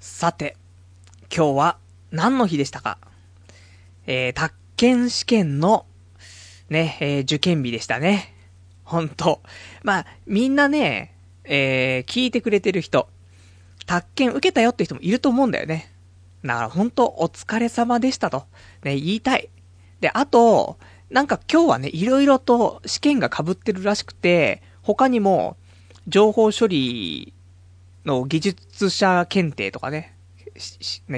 [0.00, 0.56] さて、
[1.24, 1.76] 今日は
[2.10, 2.96] 何の日でしたか？
[4.06, 5.84] えー、宅建試験の、
[6.70, 8.34] ね、えー、受験日でしたね。
[8.82, 9.42] ほんと。
[9.82, 13.10] まあ、みんなね、えー、聞いてくれてる人、
[13.84, 15.92] 宅建受けたよって人もいると思うんだよね。
[16.46, 18.46] だからほんとお疲れ様でしたと、
[18.82, 19.50] ね、言いたい。
[20.00, 20.78] で、あと、
[21.10, 25.58] なんか今日はね、いろいろと試験が被ってるらしくて、他にも、
[26.08, 27.34] 情報処理
[28.04, 30.16] の技術者検定とかね、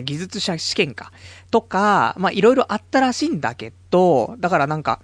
[0.05, 1.13] 技術者試験か。
[1.51, 5.01] とか、まあ、いろいろあったらしいんだけど、だからなんか、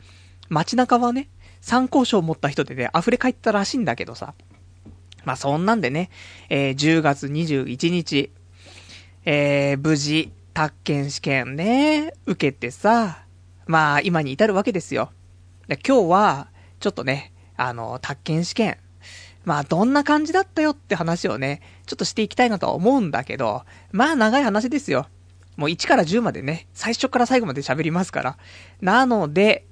[0.49, 1.29] 街中はね、
[1.61, 4.35] 参考書を持った人でね、溢れ返ったらしいんだけどさ。
[5.25, 6.11] まあ、そんなんでね、
[6.49, 8.33] えー、10月21日、
[9.25, 13.25] えー、無事、宅建試験ね、受けてさ、
[13.67, 15.13] まあ、今に至るわけですよ。
[15.67, 16.49] で今日は、
[16.81, 18.79] ちょっとね、あの、宅建試験、
[19.49, 25.09] まあ、どんな感じだったよって話をね、ちょっとしていきたいなとは思うんだけど、まあ、長い話ですよ。
[25.57, 28.37] もう1から10までね、最初から最後まで喋りますから。
[28.83, 29.65] なので、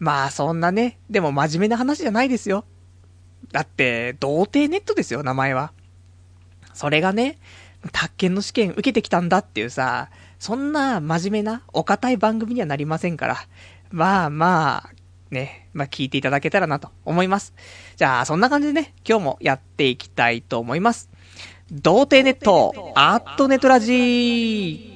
[0.00, 2.64] まあ、そんなね、でも真面目な話じゃないですよ。
[3.52, 5.70] だって、童貞ネットですよ、名前は。
[6.74, 7.38] それがね、
[7.92, 13.36] 宅建の試験受けてきたんだっていうさ、そんな真面目な、お堅い番組にはなりませんから。
[13.92, 14.90] まあまあ、
[15.30, 17.54] ね、まあ聞いていただけたらなと思います。
[17.96, 21.08] じゃあ、そんな感じでね、今日もやっていきたいと思います。
[21.70, 24.89] 童貞ネット、アットネトラジー。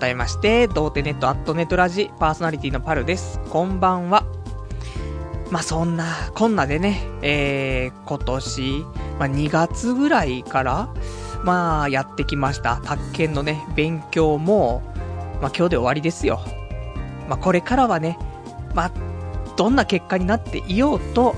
[0.00, 3.38] 改めまして、童貞ネットアットネットラジパーソナリティのパルです。
[3.50, 4.24] こんばんは。
[5.50, 8.84] まあ、そんな、こんなでね、えー、今年、
[9.18, 10.88] まあ、2月ぐらいから、
[11.44, 12.80] まあ、やってきました。
[12.82, 14.82] 宅建のね、勉強も、
[15.42, 16.40] まあ、今日で終わりですよ。
[17.28, 18.18] まあ、これからはね、
[18.74, 18.92] まあ、
[19.58, 21.34] どんな結果になっていようと、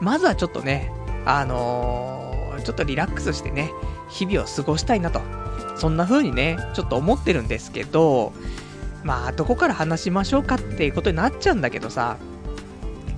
[0.00, 0.92] まずはちょっとね、
[1.24, 3.72] あのー、ちょっとリラックスしてね、
[4.10, 5.22] 日々を過ごしたいなと
[5.76, 8.32] そんな風にね、ちょっと思ってるんですけど、
[9.04, 12.18] まあ、どこから話しましょうかっていうことになっちゃうんだけどさ、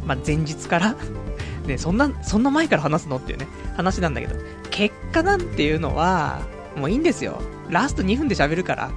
[0.06, 0.96] まあ、前日から
[1.66, 4.36] ね、そんな、そんな前から話すのっていうね、話なんだけど、
[4.70, 6.42] 結果なんていうのは、
[6.76, 7.40] もういいんですよ。
[7.70, 8.90] ラスト2分で喋るから。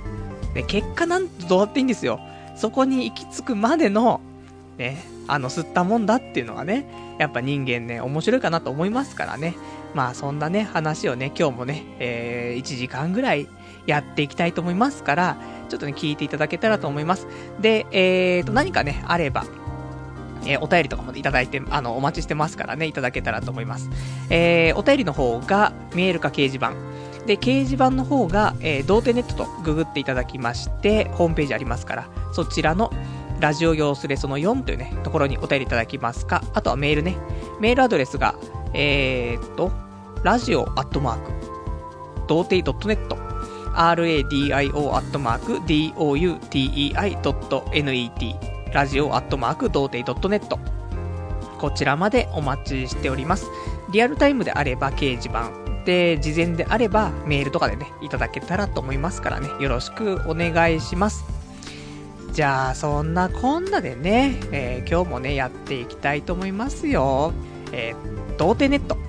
[0.53, 2.19] ね、結果なんてどうだっていいんですよ。
[2.57, 4.19] そこに行き着くまでの、
[4.77, 6.85] ね、あの、吸ったもんだっていうのがね、
[7.19, 9.55] やっぱ人間ね、面白いかなと思いますからね。
[9.97, 13.47] まあそんなね、話をね、今日もね、えー、1時間ぐらい
[13.87, 15.37] やっていきたいと思いますから、
[15.69, 17.25] ちょっとね、聞いていただけたらと思います。
[17.59, 19.45] で、えーと、何かね、あれば、
[20.45, 23.89] えー、お便りとかもいただいて、あの、お待ちしてますからね、いただけたらと思います。
[24.29, 26.73] えー、お便りの方が、見えるか掲示板。
[27.25, 32.91] で、掲示板の方が、えー、童貞ネットとググっていただきまして、ホームページありますから、そちらの、
[33.39, 37.17] ラジオ用スレその4というね、ところにお便りいただきますか、あとはメールね。
[37.59, 38.35] メールアドレスが、
[38.75, 39.71] えーと、
[40.27, 41.31] ラジオアットマーク、
[42.27, 42.97] 童貞 .net、
[43.73, 47.23] radio アットマーク、doutei.net、
[48.73, 50.59] ラジオアットマーク、童貞 .net、
[51.57, 53.45] こちらまでお待ちしております。
[53.93, 55.49] リアルタイムであれば掲示板、
[55.85, 61.23] で、事前であればメールとかでね、いただけたらと思いますからね、よろしくお願いします。
[62.33, 67.31] じゃあ、そんなこんなでね、えー、今日もね、やっていきたいと思いますよ。
[67.71, 69.06] えー、童貞ネット。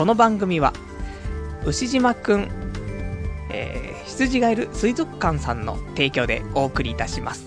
[0.00, 0.72] この番組は、
[1.66, 2.48] 牛島くん、
[3.50, 7.44] えー、羊がいる水族館さんの提供でお送りいたします。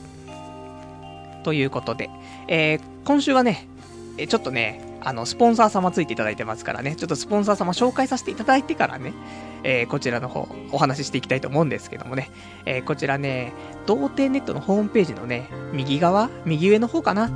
[1.44, 2.12] ということで、
[2.47, 3.68] えー、今週はね、
[4.19, 9.13] えちょっとね、あの、スポンサー様ついていただいてますからね、ちょっとスポンサー様紹介させていただいてからね、
[9.63, 12.30] えー、こちらの方、お話ししていきたいと思うんですけどもね、
[12.68, 13.52] えー、こちらね、
[13.88, 17.31] 童貞ネットのホームページのね、右側、右上の方かな、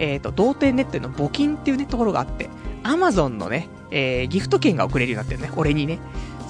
[0.00, 2.50] えっ、ー、と、童貞ネットの募金っていうね、ところがあって、
[2.82, 5.98] アマゾンのね、えー、ギフト券が送れるようになってるね、俺にね。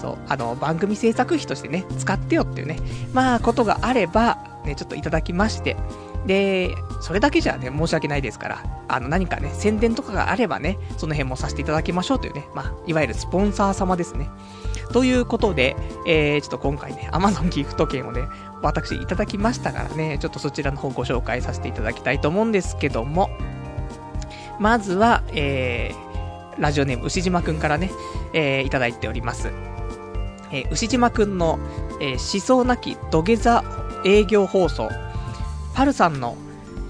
[0.01, 2.79] そう、あの、番組制作費としてね、使ってよっていうね、
[3.13, 5.77] まあ、ことがあれば、ね、ちょっといただきまして、
[6.27, 14.29] で、それだけじゃね、申し訳ないですから、あの、何かね、宣伝とかがあればね、その辺もさせていただきましょうというね、まあ、いわゆるスポンサー様ですね。
[14.93, 18.23] ということで、えー、ちょっと今回ね、Amazon ギフト券をね、
[18.63, 23.31] 私いただきましたからね、ちょっとそちらの方ご紹介させていただきたいと思うんですけども、
[24.59, 26.06] まずは、えー、
[26.59, 27.91] ラジオネーム牛島くんからね、
[28.33, 29.51] えー、いただいております。
[30.53, 31.59] えー、牛島くんの、
[32.01, 33.65] えー、思想なき土下座
[34.05, 34.89] 営業放送、
[35.75, 36.37] パルさんの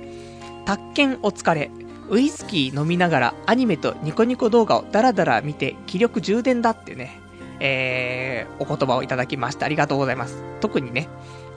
[0.64, 1.70] 宅建お疲れ。
[2.10, 7.20] ウイスキー飲みながらアニメとニコニコ動画をダラダラ見て気力充電だってね、
[7.60, 9.66] えー、お言葉をいただきました。
[9.66, 10.42] ありがとうございます。
[10.60, 11.08] 特にね、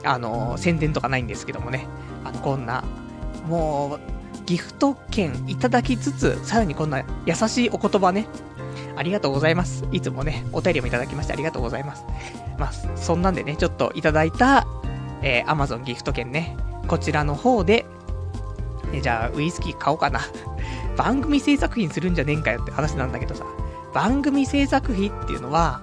[0.04, 1.86] あの、宣伝とかないんですけどもね、
[2.24, 2.84] あの、こんな、
[3.46, 4.00] もう、
[4.46, 8.26] ギフト券いただきつつ、さらにこんな優しいお言葉ね、
[8.96, 9.84] ありがとうございます。
[9.92, 12.04] いつもね、お便りもいただきましてありがとうございます。
[12.58, 14.66] まあ、そんなんでね、ちょっといただいた、
[15.22, 16.56] えー、Amazon ギフト券ね、
[16.88, 17.86] こちらの方で、
[18.92, 20.20] えじゃあ、ウイスキー買おうかな。
[20.96, 23.44] 番組制作費にするんじゃねえかよって話なんだけどさ、
[23.94, 25.80] 番組制作費っていうのは、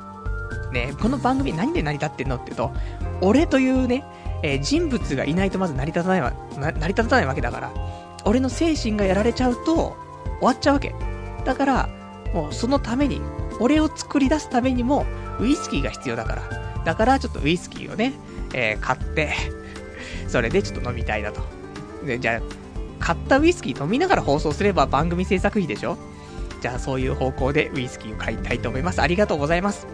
[0.72, 2.72] ね、この番組何で成り立ってんのって言うと、
[3.22, 4.04] 俺というね、
[4.44, 7.72] えー、人物がいないとまず成り立たないわ、成り立たないわけだから、
[8.26, 9.98] 俺の精神がやられちゃうと、
[10.40, 10.94] 終わっちゃうわけ。
[11.46, 11.90] だから、
[12.34, 13.22] もうそのために、
[13.60, 15.06] 俺を作り出すためにも、
[15.40, 16.84] ウイスキーが必要だから。
[16.86, 18.14] だからちょっとウイスキーをね、
[18.54, 19.34] えー、買って、
[20.28, 21.42] それでちょっと飲みたいなと。
[22.06, 22.42] で、じゃあ、
[23.00, 25.98] 買ったウイスキー飲みながら放送すれば番組制作費でしょ？
[26.62, 29.02] じゃあそういう方向でウイスキーを買いたいと思います。
[29.02, 29.88] ありがとうございます。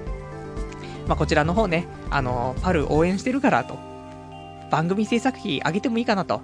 [1.07, 3.77] まあ、こちらの方ね、あのー、パル応援してるからと。
[4.71, 6.41] 番組制作費上げてもいいかなと。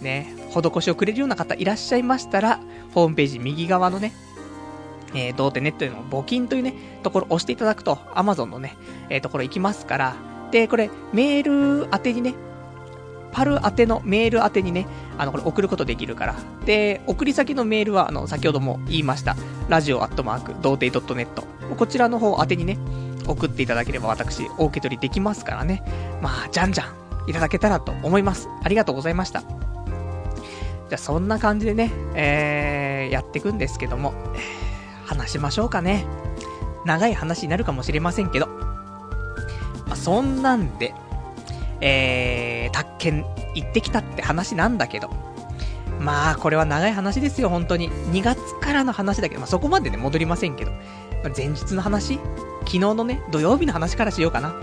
[0.00, 2.60] ね、施しをくれるような方いらっしゃいましたら、
[2.94, 4.12] ホームページ右側のね、
[5.14, 8.76] えー、どうてネットでの募金というね、ところを押していただくと、Amazon のね、
[9.08, 10.16] えー、ところ行きますから、
[10.50, 12.34] で、これ、メール宛てにね、
[13.32, 14.86] パル宛てのメール宛てにね、
[15.18, 16.36] あの、これ送ることできるから。
[16.64, 19.36] で、送り先のメールは、あの、先ほども言いました、
[19.68, 21.28] ラジオアットマーク、童貞 .net。
[21.76, 22.78] こちらの方宛てにね、
[23.26, 25.82] 送っていただければ私、お受け取りできますからね。
[26.22, 28.48] まあ、じゃんじゃん、いただけたらと思います。
[28.62, 29.40] ありがとうございました。
[29.40, 34.14] じゃあ、そんな感じでね、えー、やっていくんですけども、
[35.04, 36.06] 話しましょうかね。
[36.84, 38.46] 長い話になるかもしれませんけど。
[39.86, 40.94] まあ、そんなんで、
[41.80, 45.10] えー、宅建行ってきたって話なんだけど。
[46.00, 47.90] まあ、これは長い話ですよ、本当に。
[47.90, 50.70] 2月からの話だけど、まあ、そこまでね、戻りませんけど。
[51.26, 52.20] まあ、前日の話？
[52.60, 54.54] 昨日のね、土曜日の話からしようかな。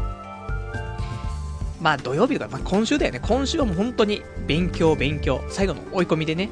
[1.81, 3.19] まあ、土曜日とか、まあ、今週だよね。
[3.21, 5.43] 今週はもう本当に勉強、勉強。
[5.49, 6.49] 最後の追い込みでね。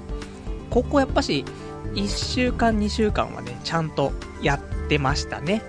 [0.70, 1.46] ここやっぱし、
[1.94, 5.62] 1週間、2週間はね、ちゃんとやってましたね。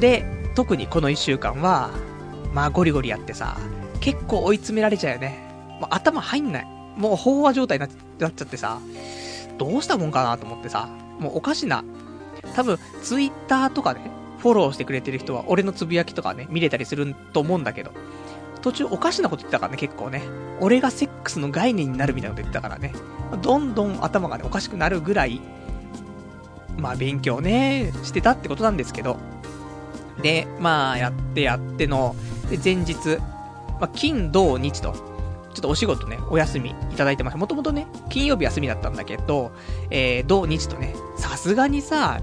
[0.00, 0.24] で、
[0.54, 1.90] 特にこの1週間は、
[2.54, 3.58] まあゴリゴリやってさ、
[4.00, 5.46] 結構追い詰められちゃうよね。
[5.78, 6.66] もう頭入んない。
[6.96, 7.86] もう飽和状態に
[8.18, 8.78] なっちゃってさ、
[9.58, 10.88] どうしたもんかなと思ってさ、
[11.20, 11.84] もうおかしな。
[12.54, 17.92] 多分、ツイッターとかね、フォローしてくれてる人は、俺のつぶやきとかね、見れたりすると思うんだけど、
[18.62, 20.22] 途中おかしなこと言ってたからね、結構ね。
[20.60, 22.94] 俺がセックスの概念になるみたいなこと言ってたからね。
[23.42, 25.40] どんどん頭がね、おかしくなるぐらい、
[26.78, 29.18] まあ勉強ね、してたってことなんですけど。
[30.22, 32.14] で、まあ、やってやっての、
[32.48, 33.18] で、前日、
[33.80, 37.38] まあ、金、土、日と、ちょっとお仕事ね、お休みいただいてました。
[37.38, 39.52] もともとね、金曜日休みだったんだけど、
[39.90, 42.20] えー、土、日とね、さすがにさ、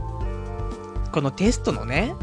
[1.11, 2.15] このテストのね、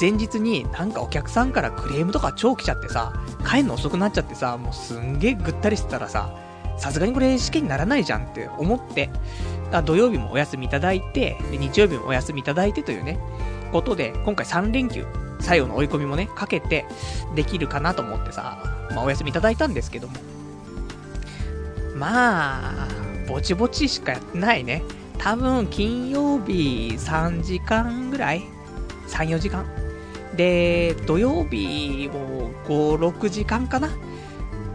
[0.00, 3.12] 前日になんかお客さんからクレームとか超来ちゃってさ、
[3.48, 6.34] 帰るの遅くなっちゃってさ、もうすんげえぐったりしてたらさ、
[6.78, 9.10] さすがにこれ試験にならないじゃんって思って、
[9.84, 13.18] 土曜日もお休みいただいて、で日曜日もお休みいただいてというね、
[13.72, 15.06] ことで、今回3連休
[15.40, 16.86] 最後の追い込みもね、かけて、
[17.34, 18.62] できるかなと思ってさ、
[18.94, 20.14] まあ、お休みいただいたんですけども。
[21.96, 22.88] まあ、
[23.28, 24.82] ぼちぼちしかやってないね。
[25.20, 28.42] 多分、金曜日3時間ぐらい
[29.06, 29.66] ?3、4時間
[30.34, 33.90] で、土曜日も5、6時間かな？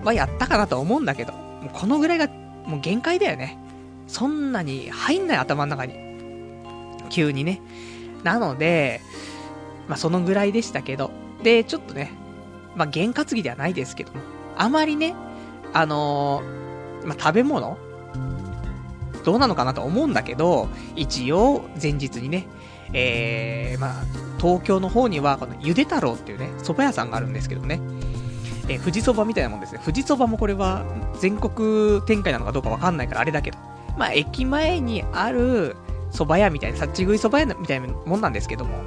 [0.03, 1.33] はやったかなと思うんだけど、
[1.73, 2.27] このぐらいが
[2.67, 3.57] もう限界だよね。
[4.05, 5.95] そんなに入んない頭の中に。
[7.09, 7.59] 急にね。
[8.23, 9.01] なので、
[9.87, 11.09] まあそのぐらいでしたけど、
[11.41, 12.11] で、ちょっとね、
[12.75, 14.19] まあ験担ぎではないですけども、
[14.55, 15.15] あまりね、
[15.73, 17.79] あのー、まあ食べ物
[19.25, 22.47] どうなのかなと思うんだけど、一応前日にね、
[22.93, 24.03] えー、まあ、
[24.39, 27.81] 東京の方には、このゆで太郎っていうね、蕎麦屋さんがあるんですけどね、
[28.69, 29.81] えー、富士蕎麦みたいなもんですね。
[29.83, 30.85] 富士蕎麦もこれは
[31.19, 33.57] 全国展開なのかどうかわかんないからあれだけど、
[33.97, 35.75] まあ、駅前にある
[36.11, 38.77] 蕎麦屋みたいな、立ち食い蕎麦屋みたいなもんなんですけども、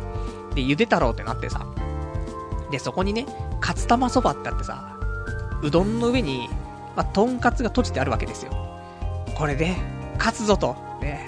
[0.54, 1.66] で、ゆで太郎ってなってさ、
[2.71, 3.26] で、そこにね、
[3.61, 4.97] かつ玉そばってあってさ、
[5.62, 6.49] うどんの上に、
[6.97, 8.52] まあ、とんかつが閉じてあるわけですよ。
[9.37, 9.75] これで、
[10.18, 11.26] 勝つぞと、ね、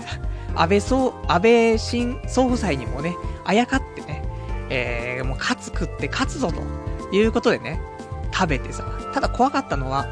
[0.55, 4.25] 安倍総、安倍新総夫妻にもね、あやかってね、
[4.69, 6.63] えー、もう勝つ食って勝つぞと
[7.15, 7.81] いうことでね、
[8.33, 10.07] 食べてさ、ただ怖かったのは、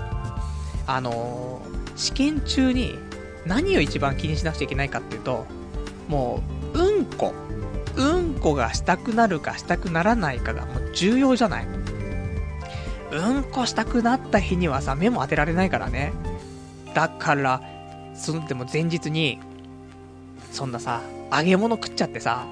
[0.86, 2.94] あのー、試験中に
[3.46, 5.46] 何を一番気にしなくちゃいけないかっていうと、
[6.08, 6.42] も
[6.74, 7.34] う、うんこ。
[7.96, 11.66] うんこがしたくなるかしたくならないかがもう重要じゃない。
[13.10, 16.12] うんこしたくなった日にはさ、目も当てられないからね。
[16.94, 17.60] だから、
[18.18, 19.40] そのでも前日に、
[20.52, 21.00] そんなさ、
[21.32, 22.46] 揚げ物食っちゃってさ、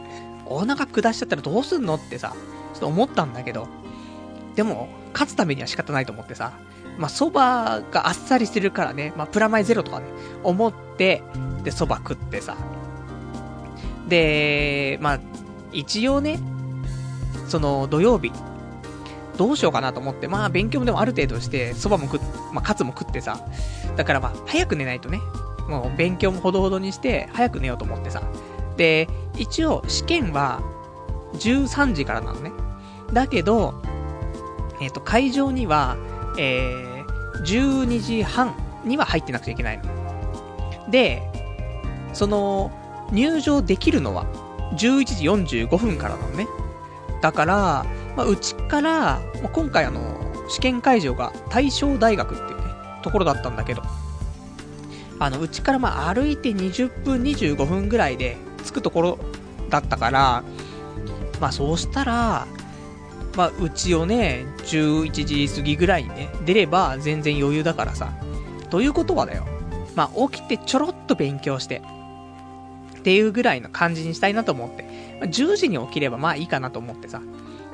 [0.46, 2.34] お腹下しちゃったらどうすんのってさ、
[2.72, 3.66] ちょっと思ったんだけど、
[4.54, 6.52] でも、勝つためには仕方ないと思ってさ、
[6.98, 10.06] まあ、蕎麦があっさりしてるからね、まあ、プラマイゼロとかね、
[10.44, 11.22] 思って、
[11.62, 12.56] で、蕎麦食ってさ。
[14.08, 15.20] で、まあ、
[15.72, 16.38] 一応ね、
[17.48, 18.32] その土曜日、
[19.36, 23.46] どうしようかなと思って、まあ勉強もでもある程度して、蕎麦も食っ、まあカツも食ってさ、
[23.96, 25.20] だからまあ早く寝ないとね、
[25.68, 28.22] もう勉強もほどほどにして、早く寝ようと思ってさ。
[28.76, 30.62] で、一応試験は
[31.34, 32.52] 13時からなのね。
[33.12, 33.74] だけど、
[34.80, 35.96] えっ、ー、と、会場には、
[36.38, 38.54] えー、12時半
[38.84, 39.84] には入ってなくちゃいけないの。
[40.90, 41.22] で、
[42.12, 42.70] その、
[43.12, 44.26] 入場できるのは、
[44.72, 46.46] 11時45分からなのね。
[47.22, 50.00] だから、まあ、うちから、まあ、今回あの、
[50.48, 52.64] 試験会場が大正大学っていうね、
[53.02, 53.82] ところだったんだけど、
[55.18, 59.18] あの、うちからまあ歩いて20分25分ぐらいで着くところ
[59.70, 60.44] だったから、
[61.40, 62.46] まあそうしたら、
[63.36, 68.12] まあうちをね、11時過ぎぐらいにね、出れば全然余裕だからさ。
[68.70, 69.46] ということはだよ。
[69.94, 71.82] まあ起きてちょろっと勉強して、
[72.98, 74.82] っていうぐらいの感じにしたいなと思って。
[75.20, 77.22] まあ、10時に起きればまあいいかなと思ってさ。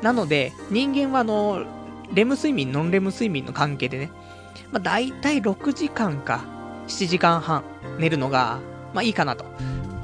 [0.02, 1.64] なので、人間はあの、
[2.12, 4.11] レム睡眠、ノンレム睡眠の関係でね、
[4.70, 6.44] まあ大体6時間か、
[6.86, 7.64] 7時間半
[7.98, 8.58] 寝るのが、
[8.94, 9.44] まあいいかなと。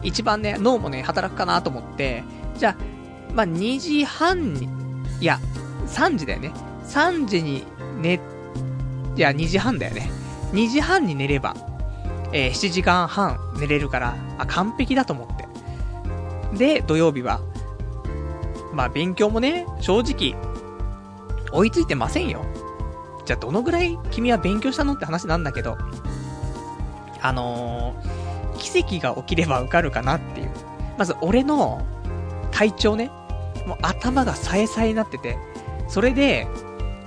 [0.03, 2.23] 一番ね、脳もね、働くかなと思って、
[2.57, 4.69] じゃあ、まあ2時半に、
[5.21, 5.41] いや、
[5.87, 6.53] 3時だよね。
[6.85, 7.65] 3時に
[8.01, 8.21] 寝、
[9.17, 10.11] いや、2時半だよね。
[10.53, 11.55] 2時半に寝れば、
[12.33, 15.49] えー、7時間半寝れるから、あ、完璧だと思って。
[16.57, 17.41] で、土曜日は、
[18.73, 20.37] まあ勉強もね、正直、
[21.51, 22.45] 追いついてませんよ。
[23.25, 25.77] じゃあどのぐらい君は勉強したのって話なんだけど、
[27.21, 30.51] あのー、奇跡が起きれば受かるかなっていう。
[30.97, 31.85] まず俺の
[32.51, 33.11] 体調ね、
[33.67, 35.39] もう頭がさえさえになってて、
[35.89, 36.47] それで、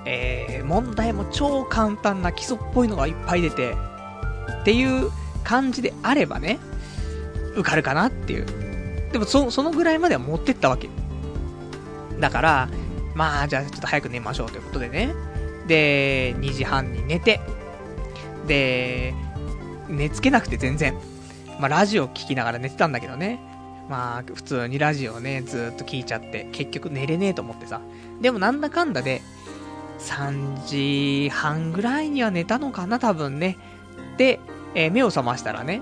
[0.06, 3.75] えー、問題も超簡単な基礎っぽいのがいっぱい出て、
[4.62, 5.12] っていう
[5.44, 6.60] 感じであればね、
[7.56, 8.46] 受かるかなっていう。
[9.12, 10.89] でもそ、そのぐらいまでは持ってったわけ。
[12.20, 12.70] だから、
[13.15, 15.13] まあ、じゃあちょっと早く寝ましょうということでね。
[15.68, 17.41] で、2時半に寝て、
[18.48, 19.13] で、
[19.91, 20.98] 寝つけなくて全然。
[21.60, 23.39] まあ、ラジオ聞きながら寝てたんだけどね。
[23.89, 27.81] まあ、普通にラジオね、ずっと聞いちゃって、結局寝れねえと思ってさ。
[28.21, 29.21] でもなんだかんだで、
[30.00, 33.57] 3時半ぐらいには寝たのかな、多分ね。
[34.17, 34.39] で、
[34.75, 35.81] えー、目を覚ましたらね、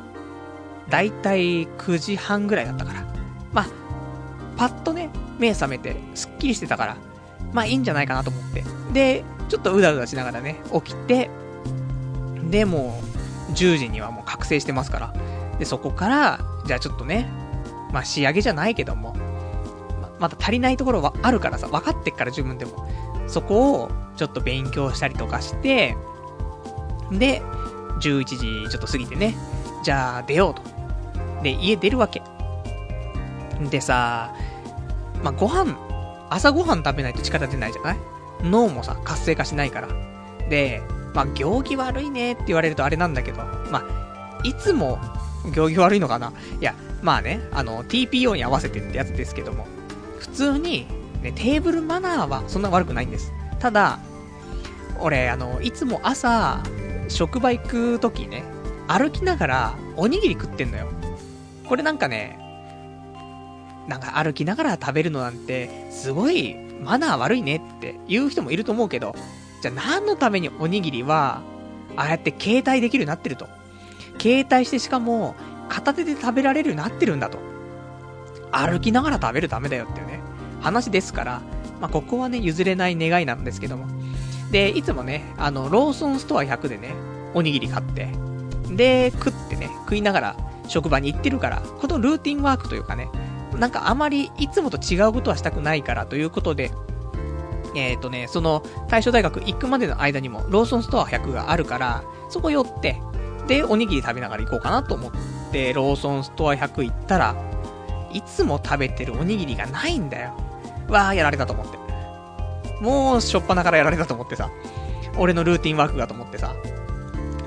[0.89, 3.05] だいたい9時半ぐらいだったから。
[3.53, 3.67] まあ、
[4.57, 6.97] パッとね、目覚めて、すっきりしてたから、
[7.53, 8.63] まあいいんじゃないかなと思って。
[8.93, 11.29] で、ちょっとうだうだしながらね、起きて、
[12.49, 13.01] で、も、
[13.51, 15.13] 10時にはもう覚醒してますから。
[15.59, 17.29] で、そこから、じゃあちょっとね、
[17.91, 19.15] まあ仕上げじゃないけども、
[20.01, 22.87] ままだ足りないところはあるからさ、分かってっから自分でも。
[23.27, 25.95] そこを、ちょっと勉強したりとかして、
[27.11, 27.41] で、
[28.01, 28.37] 11時
[28.69, 29.35] ちょっと過ぎてね、
[29.83, 30.61] じゃあ出ようと。
[31.43, 32.21] で、家出るわけ。
[33.69, 34.33] でさ、
[35.23, 35.75] まあ、ご飯
[36.29, 37.97] 朝ごはん食べないと力出ないじゃない？
[38.43, 39.87] 脳もさ、活性化しないから。
[40.49, 40.81] で、
[41.13, 43.37] まあ、行儀悪いねって言われるとあれなんだけど、
[43.71, 44.99] まあ、いつも
[45.53, 46.33] 行儀悪いのかな？
[46.59, 49.65] いや、まあね、あの、TPO に合わせてってやつですけども、
[50.19, 50.87] 普通に、
[51.21, 53.33] ね、テーブルマナーはそんな悪くないんです。
[53.59, 53.99] ただ、
[54.99, 56.61] 俺、あの、いつも朝、
[57.07, 58.43] 職場行くときね、
[58.87, 60.87] 歩きながら、おにぎり食ってんのよ。
[61.65, 62.37] これなんかね、
[63.87, 69.15] なんか歩きながら食べるのなんて、すごいマナー悪いねって言う人もいると思うけど、
[69.61, 71.41] じゃあ何のためにおにぎりは、
[71.95, 73.47] ああやって携帯できるようになってると。
[74.19, 75.35] 携帯してしかも、
[75.69, 77.39] 片手で食べられるようになってるんだと。
[78.51, 80.19] 歩きながら食べるためだよっていうね、
[80.61, 81.41] 話ですから、
[81.79, 83.87] まあ、ここはね、譲れない願いなんですけども。
[84.51, 86.93] で、いつもね、あの、ローソンストア100でね、
[87.33, 88.09] おにぎり買って、
[88.71, 90.35] で、食ってね、食いながら
[90.67, 93.09] 職場に行ってるから、このルーティンワークというかね、
[93.57, 96.71] なんかあまりいつもと違うことはしたくないからということで、
[97.75, 103.01] えっ、ー、とね、その、大正大学行くまでの間にも、ローソンストア100があるから、そこ寄って、
[103.47, 105.11] で、おにぎり食べながら行こうかなと思っ
[105.51, 107.35] て、ローソンストア100行ったら、
[108.11, 110.33] いつも食べてるおにぎりがないんだよ。
[110.87, 111.77] わー、やられたと思って。
[112.81, 114.49] もう、しょっぱなからやられたと思ってさ、
[115.17, 116.55] 俺のルーティンワークだと思ってさ、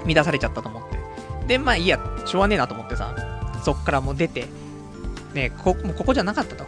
[0.06, 0.98] 乱されちゃったと思って。
[1.46, 3.14] で、まあいいや、しょうがねえなと思ってさ、
[3.64, 4.46] そっからもう出て、
[5.34, 6.64] ねこ、もうここじゃなかったと。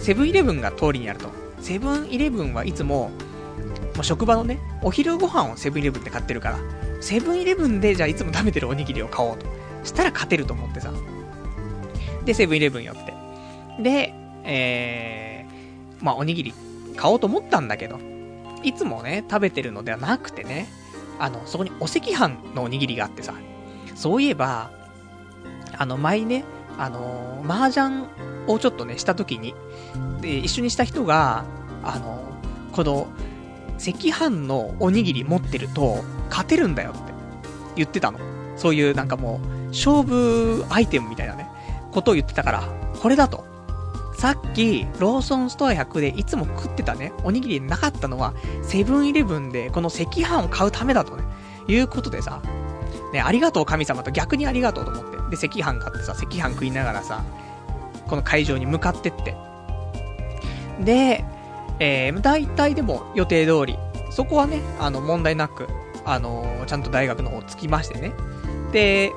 [0.00, 1.39] セブンイレブンが通りにあると。
[1.60, 3.10] セブンイレブンはいつも、
[3.94, 6.58] もう職場のね、お昼ご飯をセブンイレブンで買ってるから、
[7.00, 9.46] セブンイレブンでじゃあいつも食べてるおにぎりを買おうと。
[9.84, 10.92] したら勝てると思ってさ。
[12.24, 13.14] で、セブンイレブン寄って。
[13.82, 14.14] で、
[14.44, 16.54] えー、まあおにぎり
[16.96, 17.98] 買おうと思ったんだけど、
[18.62, 20.68] いつもね、食べてるのではなくてね、
[21.18, 23.34] あの、そこにお赤飯のおにぎりがあってさ、
[23.94, 24.70] そういえば、
[25.76, 26.44] あの、前ね、
[26.80, 28.06] あのー、麻雀
[28.46, 29.54] をちょっとね、した時に、
[30.22, 31.44] で、一緒にした人が、
[31.82, 33.06] あのー、この、
[33.76, 37.12] 赤飯のおにぎり持ってると、勝てるんだよって
[37.76, 38.18] 言ってたの。
[38.56, 41.50] そういうなんかもう、勝負アイテムみたいなね、
[41.92, 42.62] ことを言ってたから、
[42.98, 43.44] これだと。
[44.16, 51.24] さっき、ローソンストア100でいつも食ってたね、おにぎりなかったのは、セブンイレブンでこの赤飯を買うためだとね、
[51.68, 52.40] いうことでさ、
[53.12, 55.36] ね、ありがとう神様と逆にありがとうと思って。
[55.36, 57.24] で、赤飯買ってさ、赤飯食いながらさ、
[58.06, 59.36] この会場に向かってって。
[60.80, 61.24] で、
[61.78, 63.78] えー、大体でも予定通り、
[64.10, 65.68] そこはね、あの、問題なく、
[66.04, 68.12] あのー、ちゃんと大学の方着きましてね。
[68.72, 69.12] で、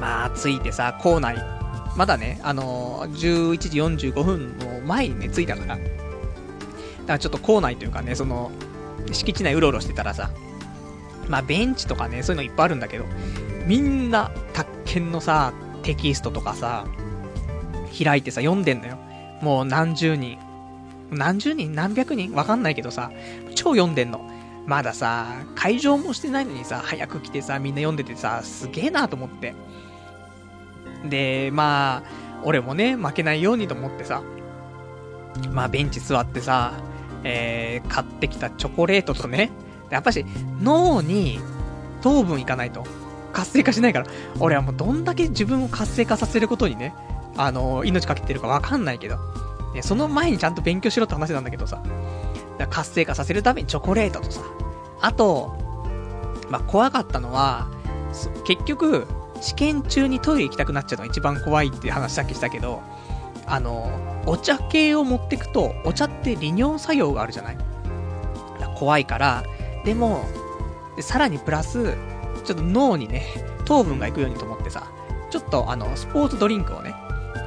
[0.00, 1.36] まあ、着いてさ、校内、
[1.96, 5.76] まだね、あのー、11時45分の前にね、着いたから。
[5.76, 5.82] だか
[7.06, 8.50] らちょっと校内というかね、その、
[9.10, 10.30] 敷地内うろうろしてたらさ、
[11.28, 13.04] まあベンチとかね、そういうのいっぱいあるんだけど、
[13.66, 16.84] みんな、宅建のさ、テキストとかさ、
[18.02, 18.98] 開いてさ、読んでんのよ。
[19.40, 20.38] もう何十人。
[21.10, 23.10] 何十人何百人わかんないけどさ、
[23.54, 24.28] 超読んでんの。
[24.66, 29.54] まださ、会場もしてないのにさ、早く来てさ、みんな読んでてさ、すげえなと思って。
[31.08, 34.22] で、まあ、俺もね、負けないようにと思ってさ、
[35.50, 36.74] まあベンチ座ってさ、
[37.24, 39.50] えー、買ってきたチョコレートとね、
[39.94, 40.24] やっぱし、
[40.60, 41.40] 脳に
[42.00, 42.84] 糖分いかないと、
[43.32, 44.06] 活性化しないから、
[44.40, 46.94] 俺はもうどんだけ自分を活性化させることにね、
[47.36, 49.16] あのー、命かけてるかわかんないけど、
[49.74, 51.82] ね、その前にちゃんと勉強しろって話なんだけどさ、
[52.70, 54.42] 活性化させるためにチョコレートとさ、
[55.00, 55.56] あと、
[56.50, 57.68] まあ、怖かったのは、
[58.44, 59.06] 結局、
[59.40, 62.82] 試験中にトイレ行きたくなっちゃうのが一番怖いっていう話さっきしたけど、
[63.46, 63.90] あの、
[64.26, 67.56] お茶系を持ってくと、お茶って利尿作用があるじゃない？
[68.76, 69.42] 怖いから、
[69.84, 70.24] でも、
[70.96, 71.94] でさらにプラス、
[72.44, 73.26] ちょっと脳にね、
[73.64, 74.90] 糖分がいくようにと思ってさ、
[75.30, 76.94] ちょっとあの、スポーツドリンクをね、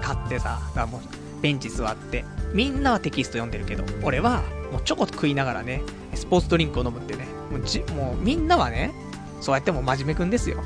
[0.02, 1.02] 買ってさ、だもう、
[1.42, 5.82] ベンチ座って、みんなはテキスト読んでるけど、俺は、もうちょこっと食いながらね、
[6.14, 8.92] スポーツドリンクを飲むってね、もうじ、もうみんなはね、
[9.42, 10.58] そうやってもう真面目くんですよ。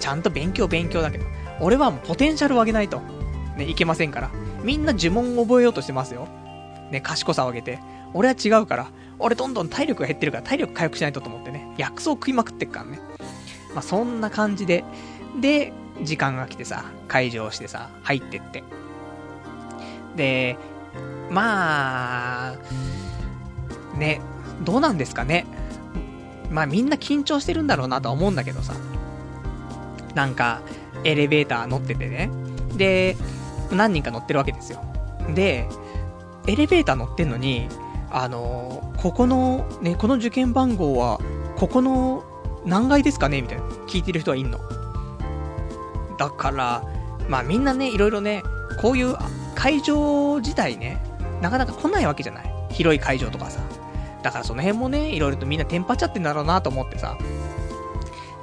[0.00, 1.24] ちゃんと勉強勉強だけど、
[1.60, 3.00] 俺はもうポテンシャルを上げないと、
[3.56, 4.30] ね、いけませんから。
[4.62, 6.28] みんな呪文を覚えようとしてますよ。
[6.90, 7.78] ね、賢さを上げて。
[8.14, 13.00] 俺は違うから、俺どんどん体力が減ってるから体力回復しないとと思ってね、薬草食いまくってっからね。
[13.74, 14.84] まあ、そんな感じで、
[15.40, 18.62] で、時間が来てさ、会場してさ、入ってって。
[20.16, 20.56] で、
[21.30, 22.56] まあ、
[23.96, 24.20] ね、
[24.64, 25.46] どうなんですかね。
[26.50, 28.74] まあみんな緊張してるんだろうなとは思うんだけどさ。
[30.14, 30.62] なんか、
[31.04, 32.30] エレベーター乗っててね。
[32.76, 33.16] で、
[33.70, 34.82] 何人か乗ってるわけですよ。
[35.34, 35.68] で、
[36.46, 37.68] エレベーター乗ってんのに、
[38.10, 41.20] あのここの、ね、この受験番号は、
[41.56, 42.24] ここの
[42.64, 43.42] 何階ですかね？
[43.42, 43.64] みたいな。
[43.86, 44.58] 聞いてる人はいんの。
[46.18, 46.84] だから、
[47.28, 48.42] まあみんなね、いろいろね、
[48.80, 49.16] こういう
[49.54, 51.02] 会場自体ね、
[51.42, 52.52] なかなか来ないわけじゃない。
[52.70, 53.60] 広い会場とかさ。
[54.22, 57.16] だからその辺もね、いろいろとみんなテンパっちゃってんだろうなと思ってさ。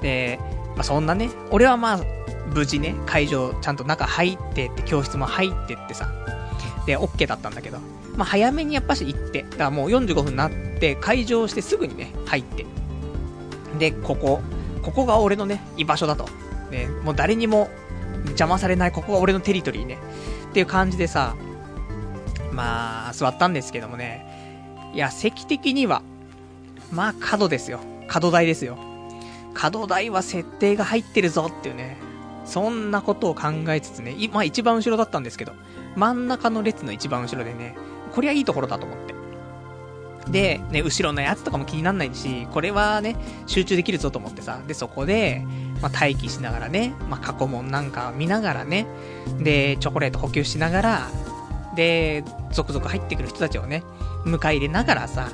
[0.01, 0.39] で、
[0.75, 1.99] まあ、そんなね、俺はまあ、
[2.53, 6.09] 無事ね、会場、ちゃんと中入ってって、教室も入ってってさ。
[6.85, 7.79] で、OK だったんだけど。
[8.17, 9.43] まあ、早めにやっぱし行って。
[9.43, 12.65] だからもう45分になって、会場してすぐにね、入って。
[13.79, 14.41] で、ここ、
[14.81, 16.27] ここが俺のね、居場所だと。
[16.71, 17.69] ね、もう誰にも
[18.27, 19.97] 邪魔されない、ここが俺のテリトリーね。
[20.49, 21.35] っていう感じでさ、
[22.51, 24.91] まあ、座ったんですけどもね。
[24.93, 26.01] いや、席的には、
[26.91, 27.79] まあ、角ですよ。
[28.07, 28.77] 角台ですよ。
[29.53, 31.97] 角台は設定が入ってるぞっていうね。
[32.45, 35.53] そんなことを考えつつね、まあ一番後ろだったんですけど、
[35.95, 37.75] 真ん中の列の一番後ろでね、
[38.15, 39.15] こりゃいいところだと思って。
[40.31, 45.45] で、ね、後ろのやつとかも気になんないし、これはね、集中できるぞと思ってさ、で、そこで、
[45.81, 48.87] まあ、待機しながらね、まあ、過去問なんか見ながらね、
[49.37, 51.07] で、チョコレート補給しながら、
[51.75, 53.83] で、続々入ってくる人たちをね、
[54.25, 55.29] 迎え入れながらさ、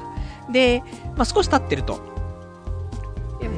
[0.51, 0.83] で、
[1.15, 2.01] まあ、少し経ってると、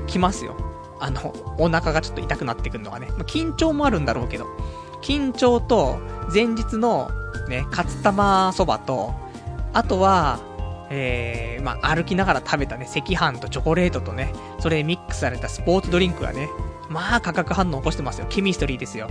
[0.07, 0.55] 来ますよ。
[0.99, 4.45] あの、お腹がちょっと痛くなってくるのがね、まあ、緊張もあるんだろうけど、
[5.03, 5.99] 緊張と、
[6.33, 7.11] 前日の、
[7.47, 9.13] ね、カツ玉そばと、
[9.73, 10.39] あとは、
[10.89, 16.49] えー、まあ、歩きながら食べたね、赤飯とチョコレートとね、それでミックスされたスポーツドリンクがね、
[16.89, 18.27] まあ、化学反応起こしてますよ。
[18.29, 19.09] ケミストリーですよ。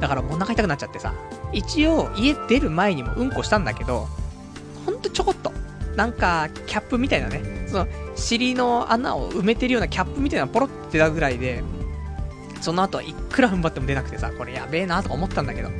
[0.00, 1.14] だからもうお腹痛くなっちゃってさ、
[1.52, 4.08] 一応家出る前にもうんこしたんだけど、
[4.84, 5.52] ほんとちょこっと。
[5.96, 7.86] なんか、キャップみたいなね、その、
[8.16, 11.62] 尻の穴を埋めてるようなキャップみたいなポロって出たぐらいで、
[12.60, 15.70] その後はいくら踏ん張っても出なくてさ、これやべえなとか思ったんだけど。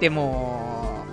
[0.00, 1.04] でも、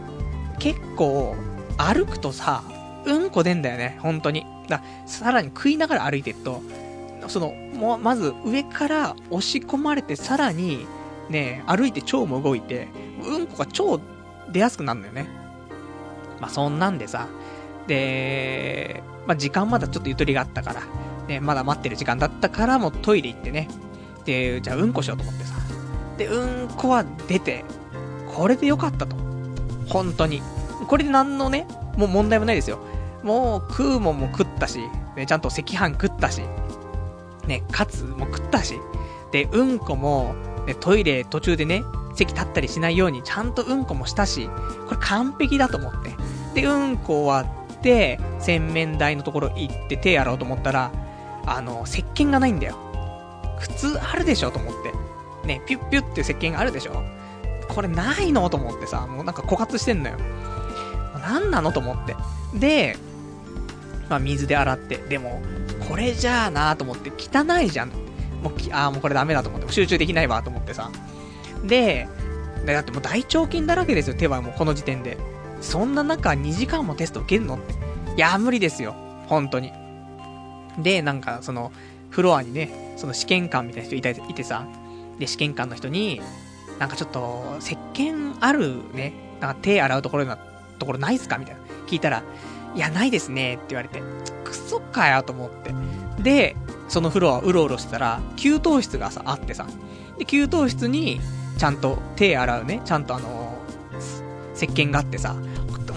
[0.59, 1.35] 結構、
[1.77, 2.63] 歩くとさ、
[3.05, 4.45] うんこ出んだよね、本当に。
[4.67, 6.61] ださらに食いながら歩いてると、
[7.27, 10.85] その、もまず上から押し込まれて、さらに、
[11.29, 12.87] ね、歩いて腸も動いて、
[13.23, 13.99] うんこが超
[14.51, 15.27] 出やすくなるんだよね。
[16.39, 17.27] まあ、そんなんでさ、
[17.87, 20.81] で、まあ、時間まだちょっとゆとりがあったから、
[21.27, 23.67] ね、まだ待ってる時間だったからもうトイレ行ってね、
[24.25, 25.55] で、じゃあうんこしようと思ってさ。
[26.17, 27.63] で、うんこは出て、
[28.27, 29.15] これでよかったと。
[29.87, 30.41] 本当に。
[30.87, 32.79] これで何のね、もう問題もないですよ。
[33.23, 34.79] もう食うもんも食ったし、
[35.15, 36.41] ね、ちゃんと赤飯食ったし、
[37.47, 38.75] ね、カツも食ったし、
[39.31, 41.83] で、うんこも、ね、トイレ途中でね、
[42.15, 44.49] 席立ったりしないようにちゃんとうんこもしたし、
[44.87, 46.15] これ完璧だと思って。
[46.53, 50.91] で、うんこ終わって、洗面台のところ行って手洗おうと思ったら、
[51.45, 52.77] あの、石鹸がないんだよ。
[53.59, 55.47] 普通あるでしょと思って。
[55.47, 57.03] ね、ピュッピュッって石鹸があるでしょ
[57.67, 60.17] これないのと思ってさ、もうなんか枯渇してんのよ。
[61.21, 62.15] 何なのと思って。
[62.53, 62.97] で、
[64.09, 64.97] まあ、水で洗って。
[64.97, 65.41] でも、
[65.87, 67.89] これじゃあなと思って、汚いじゃん。
[67.89, 70.89] もう、ああ、もうこれダメだと思って、集中できないわと思ってさ。
[71.63, 72.07] で、
[72.65, 75.17] だってもう大腸筋だらけですよ、手はもうこの時点で。
[75.61, 77.73] そんな中、2時間もテスト受けるのって。
[78.15, 78.95] いや、無理ですよ。
[79.27, 79.71] 本当に。
[80.79, 81.71] で、なんか、その、
[82.09, 84.65] フロアにね、その試験官みたいな人いたいてさ、
[85.19, 86.21] で、試験官の人に、
[86.79, 90.37] なんかちょっと、石鹸あるね、なんか手洗うところな、
[90.79, 91.37] ところないっすか？
[91.37, 91.61] みたいな。
[91.87, 92.23] 聞いたら、
[92.75, 94.01] いや、ないですね、って言われて、
[94.43, 95.73] クソかよ、と思って。
[96.21, 96.55] で、
[96.87, 99.67] そのフロアうろうろしてたら、給湯室がさ、あってさ、
[100.17, 101.19] で、給湯室に、
[101.57, 105.35] ちゃんと手洗うね、ちゃんとあのー、石鹸があってさ、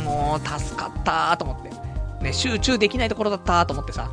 [0.05, 1.71] もう、助かったと思って。
[2.25, 4.11] ね、集中できないところだったと思ってさ。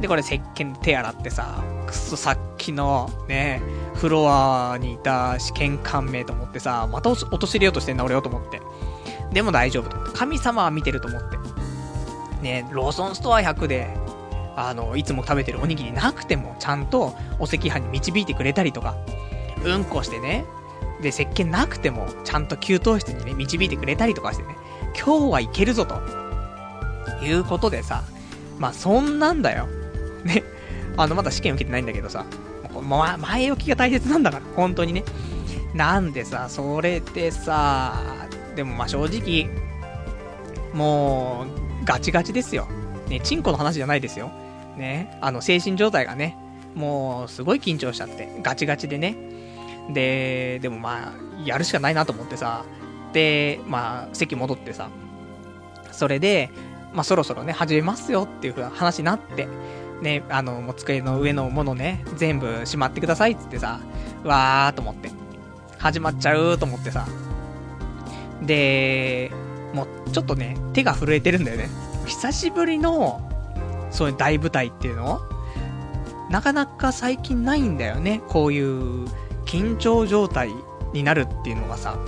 [0.00, 3.60] で、これ石鹸で手洗ってさ、くそさっきの、ね、
[3.94, 8.60] フロアにいた試験官名と思ってさ、また落とし入れようとしてんな、俺よと思って。
[9.32, 10.18] でも大丈夫と思って。
[10.18, 11.36] 神様は見てると思って。
[12.42, 13.88] ね、ローソンストア100で、
[14.56, 18.96] あの、いつも食べてるおにぎりなくても、ちゃんとお赤飯に導いてくれたりとか、
[19.64, 20.44] うんこしてね、
[21.00, 24.56] で、石鹸なくても、ちゃんと給湯室にね、導いてくれたりとかしてね、
[24.96, 26.00] 今日はいけるぞと。
[27.22, 28.04] いうことでさ、
[28.58, 29.68] まあ、そんなんだよ。
[30.28, 30.44] ね。
[30.96, 32.24] あの、まだ試験受けてないんだけどさ、
[32.82, 35.04] ま、前置きが大切なんだから、本当にね。
[35.74, 37.94] なんでさ、それでさ、
[38.56, 39.48] でもまあ正直、
[40.74, 41.46] も
[41.82, 42.68] う、ガチガチですよ。
[43.08, 44.30] ね、チンコの話じゃないですよ。
[44.76, 46.36] ね、あの、精神状態がね、
[46.74, 49.16] もう、すごい緊張しちゃって、ガチガチでね。
[49.90, 52.64] で、でもまあ、やるしかないなと思ってさ、
[53.12, 54.90] で、まあ、席戻ってさ、
[55.92, 56.50] それで、
[56.92, 59.48] まあそろそろね、始めますよっていう風な話になって、
[60.02, 63.80] ね、あの、もう机の上のものね、全部しまってくださいっつってさ、
[64.24, 65.10] わーと思って、
[65.78, 67.06] 始まっちゃうと思ってさ、
[68.42, 69.32] で、
[69.74, 71.68] もうちょっとね、手が震えてるんだよね。
[72.06, 73.20] 久しぶりの、
[73.90, 75.20] そういう大舞台っていうの？
[76.30, 78.22] なかなか最近ないんだよね。
[78.28, 79.06] こういう
[79.46, 80.50] 緊張状態
[80.92, 81.98] になるっていうのがさ。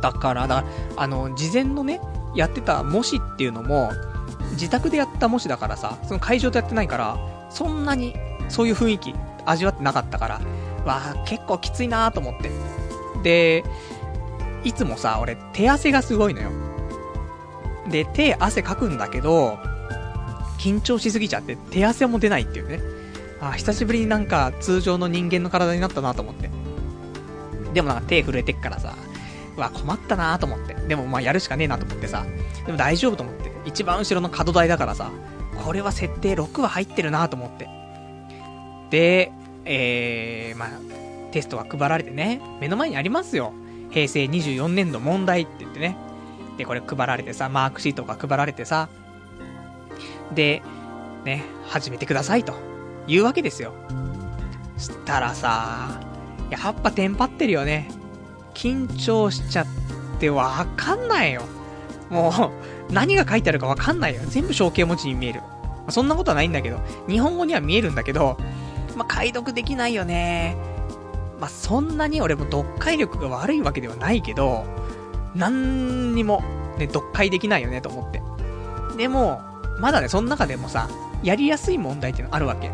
[0.00, 0.64] だから、だから、
[0.96, 2.00] あの、事前のね、
[2.34, 3.92] やってた模試っていうのも、
[4.52, 7.18] 自宅でやった模試だからさ、その会場でやってないから、
[7.50, 8.14] そんなに
[8.48, 10.40] そういう雰囲気味わってなかったから、
[10.84, 12.50] わあ結構きついなーと思って。
[13.22, 13.64] で、
[14.64, 16.50] いつもさ、俺手汗がすごいのよ。
[17.88, 19.58] で、手汗かくんだけど、
[20.58, 22.80] 緊張しすぎちゃって手汗も出ないっていうね。
[23.40, 26.50] あ、久しぶりになんか通常の人間の体になったなと思って。
[27.74, 28.94] でもなんか手震えてっからさ、
[29.56, 30.74] うわ、困ったなと思って。
[30.74, 32.24] でもまあやるしかねえなと思ってさ。
[32.64, 33.41] でも大丈夫と思って。
[33.64, 35.10] 一番後ろの角台だからさ、
[35.64, 37.68] これは設定6は入ってるなと思って。
[38.90, 39.32] で、
[39.64, 40.68] えー、まあ、
[41.30, 43.52] テストが配られてね、目の前にありますよ。
[43.90, 45.96] 平成24年度問題って言ってね。
[46.56, 48.88] で、これ配られてさ、マークシートが配られてさ、
[50.34, 50.62] で、
[51.24, 52.54] ね、始めてくださいと、
[53.06, 53.72] いうわけですよ。
[54.76, 56.00] したらさ、
[56.50, 57.88] やっぱテンパってるよね。
[58.54, 59.66] 緊張しちゃっ
[60.18, 61.42] てわかんないよ。
[62.10, 62.32] もう、
[62.92, 64.20] 何が書いてあるかわかんないよ。
[64.28, 65.40] 全部象形文字に見える。
[65.40, 66.78] まあ、そんなことはないんだけど、
[67.08, 68.36] 日本語には見えるんだけど、
[68.96, 70.56] まあ、解読できないよね。
[71.40, 74.64] まあ、そんなに俺も読解力が悪いわけではないけど、
[75.34, 76.42] 何にも、
[76.78, 78.22] ね、読解できないよねと思って。
[78.96, 79.40] でも、
[79.80, 80.88] まだね、その中でもさ、
[81.22, 82.70] やりやすい問題っていうのあるわけ。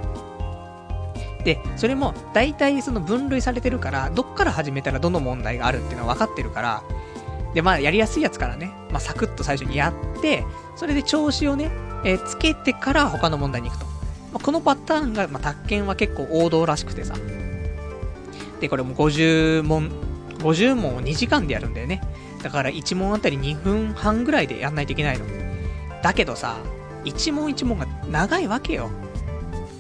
[1.44, 6.83] で、それも、大体その分類されてるから、どっから始めたらどの問題があるっていうのは分かってるから、
[7.59, 10.44] で、まあ、やりやすいやつからね、まあ、サクッと最初にやって、
[10.77, 11.73] それで調子をね、
[12.05, 13.87] えー、つけてから他の問題に行くと。
[13.87, 13.92] ま
[14.35, 17.16] あ、このパターンが、まあ、宅建は結構王道らしくてさ。
[18.61, 19.90] で、これも50問、
[20.38, 22.01] 50問を2時間でやるんだよね。
[22.44, 25.25] だから1問あたり2分半ぐらいでやんないといけないの。
[26.01, 26.59] だけどさ、
[27.07, 28.88] 1問1問が長いわけよ。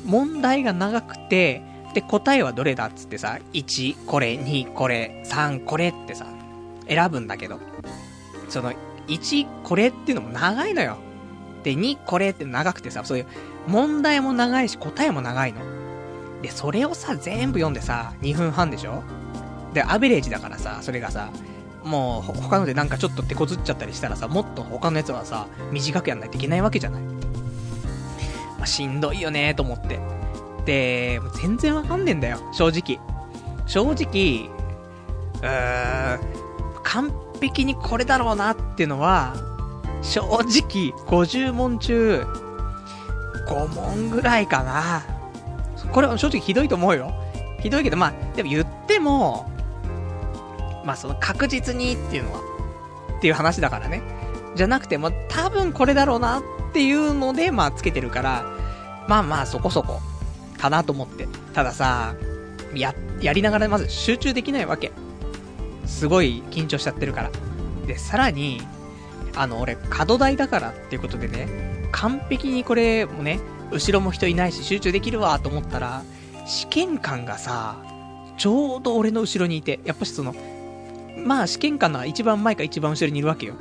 [0.04, 1.62] 問題が長くて、
[1.94, 6.26] で、答えはどれだっつってさ、1、これ、2、これ、3、これってさ、
[6.88, 7.58] 選ぶんだけど、
[8.48, 8.72] その、
[9.08, 10.98] 1、これっていうのも長いのよ。
[11.62, 13.26] で、2、これって長くてさ、そういう、
[13.66, 15.60] 問題も長いし、答えも長いの。
[16.42, 19.02] で、それをさ、全部読んでさ、2分半でしょ
[19.74, 21.30] で、アベレージだからさ、それがさ、
[21.84, 27.02] もう、他のでなんかちょっと手こずっちゃったりしたらさ、もっと他のやつはさ、短くやんないといけないわけじゃない。
[27.02, 30.00] まあ、しんどいよねと思って。
[30.64, 33.00] で、全然わかんねえんだよ、正直。
[33.66, 34.50] 正直、
[35.40, 36.20] うーん、
[36.88, 39.34] 完璧にこれだろうなっていうのは、
[40.00, 42.24] 正直、50問中、
[43.46, 45.02] 5問ぐらいかな。
[45.92, 47.12] これは正直ひどいと思うよ。
[47.60, 49.50] ひどいけど、まあ、でも言っても、
[50.84, 52.40] まあその確実にっていうのは、
[53.18, 54.02] っていう話だからね。
[54.54, 58.44] じゃなくて、まあ多分これだろうなっていうので、まあつけてるから、
[59.08, 60.00] まあまあそこそこ、
[60.56, 61.28] かなと思って。
[61.52, 62.14] たださ、
[62.74, 64.92] や、やりながらまず集中できないわけ。
[65.88, 67.30] すごい緊張しちゃってるから。
[67.86, 68.60] で、さらに、
[69.34, 73.40] あの、俺、角台だからっていうことでね、完璧にこれもね、
[73.72, 76.02] 後ろも人いないし集中できるわと思ったら、
[76.46, 77.76] 試験官がさ、
[78.36, 80.34] ちょうど俺の後ろにいて、やっぱしその、
[81.24, 83.54] まあ試験官の一番前か一番後ろにいるわけよ。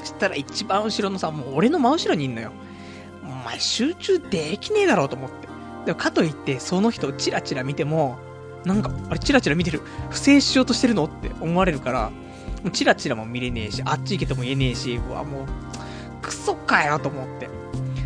[0.00, 2.52] そしたら一番後ろのさ、もう俺の真後ろにいんのよ。
[3.22, 5.48] お前集中できねえだろうと思って。
[5.86, 8.18] でもかといって、その人をチラチラ見ても、
[8.64, 9.82] なんか、あれチラチラ見てる。
[10.10, 11.04] 不正しようとしてるの？
[11.04, 12.10] って思われるから、
[12.72, 15.46] チラチラも見れねえし、あっち行けとも言えねえし、うわ、もう、
[16.22, 17.48] クソかよと思って。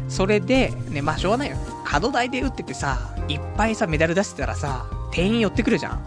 [0.08, 1.56] それで、ね、まあしょうがないよ。
[1.84, 6.00] 角台で打っててさ、いっぱいさ、メダル出してたらさ、店員寄ってくるじゃん。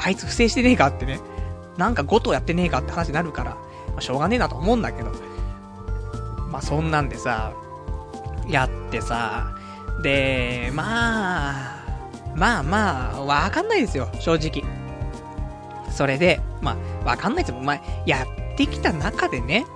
[0.00, 1.20] あいつ不正してねえかってね。
[1.76, 3.50] なんか5頭やってねえかって話になるから、
[3.88, 5.10] まあ、しょうがねえなと思うんだけど。
[6.50, 7.52] まあそんなんでさ、
[8.48, 9.54] やってさ、
[10.02, 10.84] で、ま
[11.74, 11.77] あ、
[12.38, 14.62] まあまあ、わかんないですよ、正直。
[15.90, 17.60] それで、まあ、わかんないですよ。
[17.60, 19.66] まあ、やってきた中でね、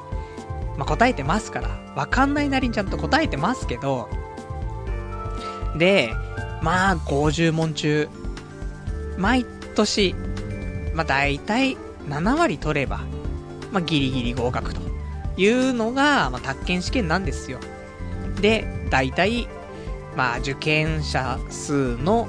[0.77, 4.09] まあ答えてますから、わかんないなりにちゃんと答えてますけど、
[5.77, 6.13] で、
[6.63, 8.09] まあ、50問中、
[9.19, 9.45] 毎
[9.75, 10.15] 年、
[10.95, 11.77] まあ大体
[12.09, 13.01] 7割取れば、
[13.73, 14.81] まあ、ギリギリ合格と
[15.37, 17.59] いうのが、まあ、宅建試験なんですよ。
[18.41, 19.49] で、大体、
[20.17, 22.29] まあ、受験者数の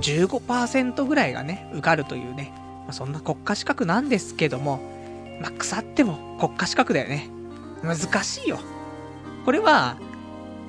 [0.00, 2.52] 15%ぐらいがね、受かるというね、
[2.84, 4.80] まあ、そんな国家資格なんですけども、
[5.40, 7.28] まあ、腐っても国家資格だよね。
[7.82, 8.58] 難しいよ。
[9.44, 9.96] これは、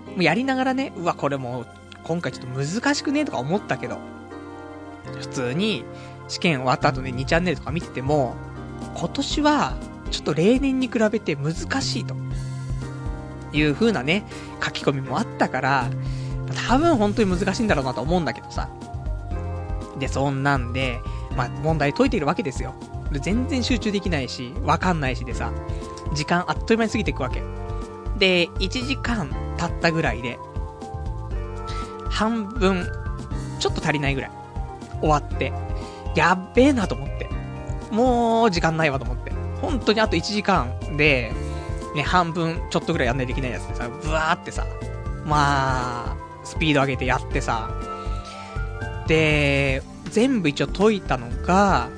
[0.07, 1.67] もうやりながらね、うわ、これもう、
[2.03, 3.97] 今回ちょっと難しくねとか思ったけど、
[5.19, 5.83] 普通に、
[6.27, 8.35] 試験終わった後ね、2チャンネルとか見てても、
[8.95, 9.77] 今年は、
[10.11, 12.15] ちょっと例年に比べて難しいと。
[13.53, 14.25] いう風なね、
[14.63, 15.89] 書き込みもあったから、
[16.67, 18.69] 多分本当に難しいんだろうなと思うんだけどさ。
[19.99, 21.01] で、そんなんで、
[21.35, 22.73] まあ、問題解いてるわけですよ。
[23.11, 25.51] 全然集中できないし、わかんないしでさ。
[26.13, 27.41] 時間あっという間に過ぎていくわけ。
[28.17, 30.39] で、1時間経ったぐらいで、
[32.09, 32.87] 半分、
[33.59, 34.31] ちょっと足りないぐらい、
[35.01, 35.53] 終わって、
[36.15, 37.29] やっべえなと思って。
[37.91, 39.31] もう、時間ないわと思って。
[39.61, 41.31] 本当にあと1時間で、
[41.95, 44.65] ね、半分ちょっとぐらいやんないといけないやつでさ、ブワーってさ、
[45.25, 47.69] まあ、スピード上げてやってさ、
[49.07, 51.89] で、全部一応解いたのが、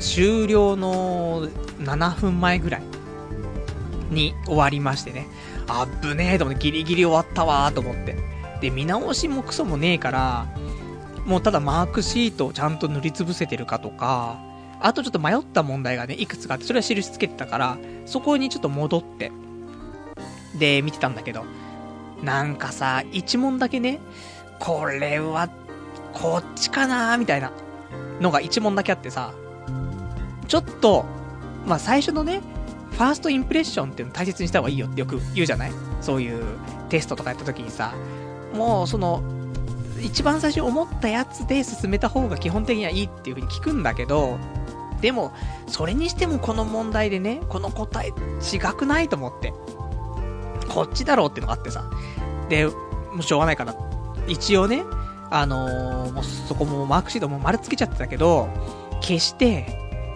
[0.00, 2.82] 終了の7分前ぐらい
[4.10, 5.26] に終わりましてね。
[5.66, 8.16] あっぶねえと思ってギリギリ終わったわーと思って。
[8.60, 10.46] で、見直しもクソもねえから、
[11.26, 14.38] もうただマークシートをちゃんと塗りつぶせてるかとか、
[14.80, 19.32] あとちょっと迷った問題がね、いくつかあって、それは印つけてたから、そこにちょっと戻って、
[20.58, 21.44] で、見てたんだけど、
[22.22, 24.00] なんかさ、一問だけね、
[24.58, 25.48] これは、
[26.14, 27.52] こっちかなーみたいな
[28.20, 29.34] のが一問だけあってさ、
[30.48, 31.04] ちょっと、
[31.66, 32.40] まあ最初のね、
[32.92, 35.72] ファーストインプレッションっていうの大切にした方がいいよってよく言うじゃない？
[36.00, 36.44] そういう
[36.88, 37.94] テストとかやった時にさ、
[38.54, 39.22] もうその、
[40.00, 44.38] 一番最初思ったやつで進めた方が基本的にはいいっていう風に聞くんだけど、
[45.00, 45.32] でも、
[45.66, 48.12] それにしてもこの問題でね、この答え
[48.52, 49.52] 違くないと思って。
[50.68, 51.90] こっちだろうってのがあってさ。
[52.48, 52.72] で、も
[53.18, 53.74] うしょうがないから。
[54.26, 54.84] 一応ね、
[55.34, 58.48] あのー、もうそこもマークシートも丸つけちゃってたけど、
[59.00, 59.66] 消して、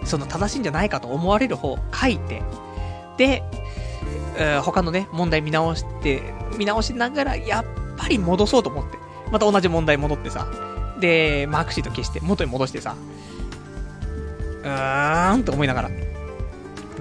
[0.05, 2.41] その正しいんじゃないかと思われる方書いて、
[3.17, 3.43] で、
[4.37, 6.23] え、他のね、問題見直して、
[6.57, 7.65] 見直しながら、やっ
[7.97, 8.97] ぱり戻そうと思って。
[9.29, 10.47] また同じ問題戻ってさ。
[11.01, 12.95] で、マークシート消して、元に戻してさ。
[14.63, 15.89] うーんって思いながら。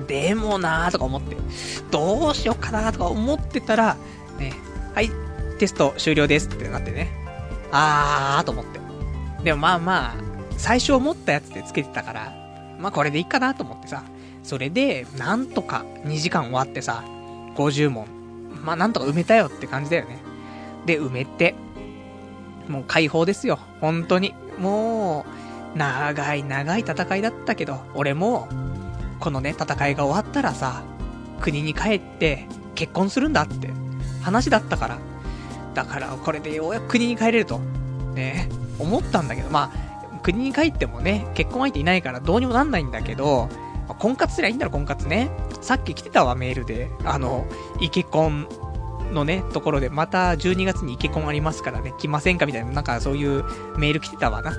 [0.08, 1.36] でもなーとか思って。
[1.92, 3.96] どうしようかなーとか思ってたら、
[4.40, 4.54] ね、
[4.92, 5.10] はい、
[5.60, 7.27] テスト終了ですってなってね。
[7.72, 8.80] あーと思って。
[9.44, 10.14] でもまあまあ、
[10.56, 12.32] 最初思ったやつでつけてたから、
[12.78, 14.02] まあこれでいいかなと思ってさ。
[14.42, 17.04] それで、なんとか2時間終わってさ、
[17.54, 18.06] 50問。
[18.64, 20.18] まあなんとか埋めたよって感じだよね。
[20.86, 21.54] で、埋めて、
[22.66, 23.58] もう解放ですよ。
[23.80, 24.34] 本当に。
[24.58, 25.26] も
[25.74, 28.48] う、長い長い戦いだったけど、俺も、
[29.20, 30.82] このね、戦いが終わったらさ、
[31.40, 33.70] 国に帰って結婚するんだって
[34.22, 34.98] 話だったから。
[35.78, 37.60] だから、これでようやく国に帰れると、
[38.12, 38.48] ね、
[38.80, 43.48] 思ったんだけど、まあ、国に帰ってもね、結婚相手いないからどうにもなんないんだけど、
[43.86, 45.30] まあ、婚活すりゃいいんだろ、婚活ね。
[45.60, 46.90] さっき来てたわ、メールで。
[47.04, 47.46] あの、
[47.80, 48.48] イケコン
[49.12, 53.44] のね、ところで、また12月にイケコンありますからね、来ませんかみたいな、なんかそういう
[53.78, 54.56] メール来てたわな。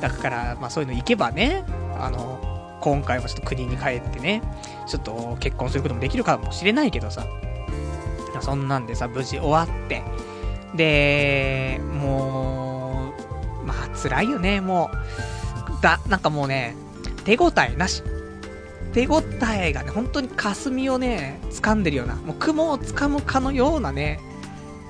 [0.00, 1.64] だから、まあそういうの行けばね、
[1.98, 4.42] あの、今回はちょっと国に帰ってね、
[4.86, 7.26] ちょっと結婚することもできるかもしれないけどさ、
[8.40, 10.02] そんなんでさ、無事終わって、
[10.74, 13.12] で、も
[13.62, 15.82] う、まあ辛いよね、もう。
[15.82, 16.76] だ、なんかもうね、
[17.24, 18.02] 手応えなし。
[18.92, 19.22] 手応
[19.54, 24.20] えがね、本当に霞をね、掴んでるような、もう雲を掴むかのようなね、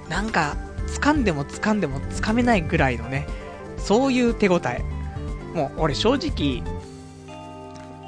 [0.08, 0.56] なんか、
[1.00, 3.26] 掴んでも掴んでも掴めないぐらいのね、
[3.78, 4.84] そういう手応え。
[5.54, 6.62] もう、俺正直、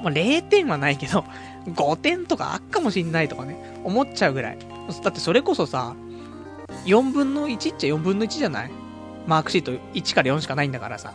[0.03, 1.25] まあ、0点はないけど、
[1.67, 4.59] 5点とかあっかもしんないとかね、思っちゃうぐらい。
[5.03, 5.97] だってそれこそさ、
[6.85, 8.71] 4分の1っちゃ4分の1じゃない？
[9.27, 11.15] マークシート1から4しかないんだからさ。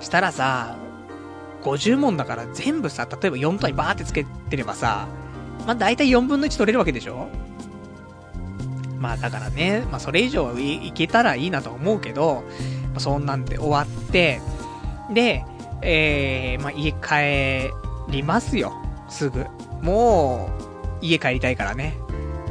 [0.00, 0.76] したらさ、
[1.62, 5.08] 50問だから全部さ、例えば4単位バーってつけてればさ、
[5.66, 7.28] まあ大体4分の1取れるわけでしょ？
[8.98, 12.42] まあだからね、まあそれ以上はいけたらいいなと思うけど、
[12.92, 14.40] まあ、そんなんで終わって、
[15.12, 15.44] で、
[15.82, 17.72] えー、まあ家帰
[18.10, 18.72] りますよ。
[19.08, 19.46] すぐ。
[19.82, 20.50] も
[21.00, 21.96] う、家帰りたいからね。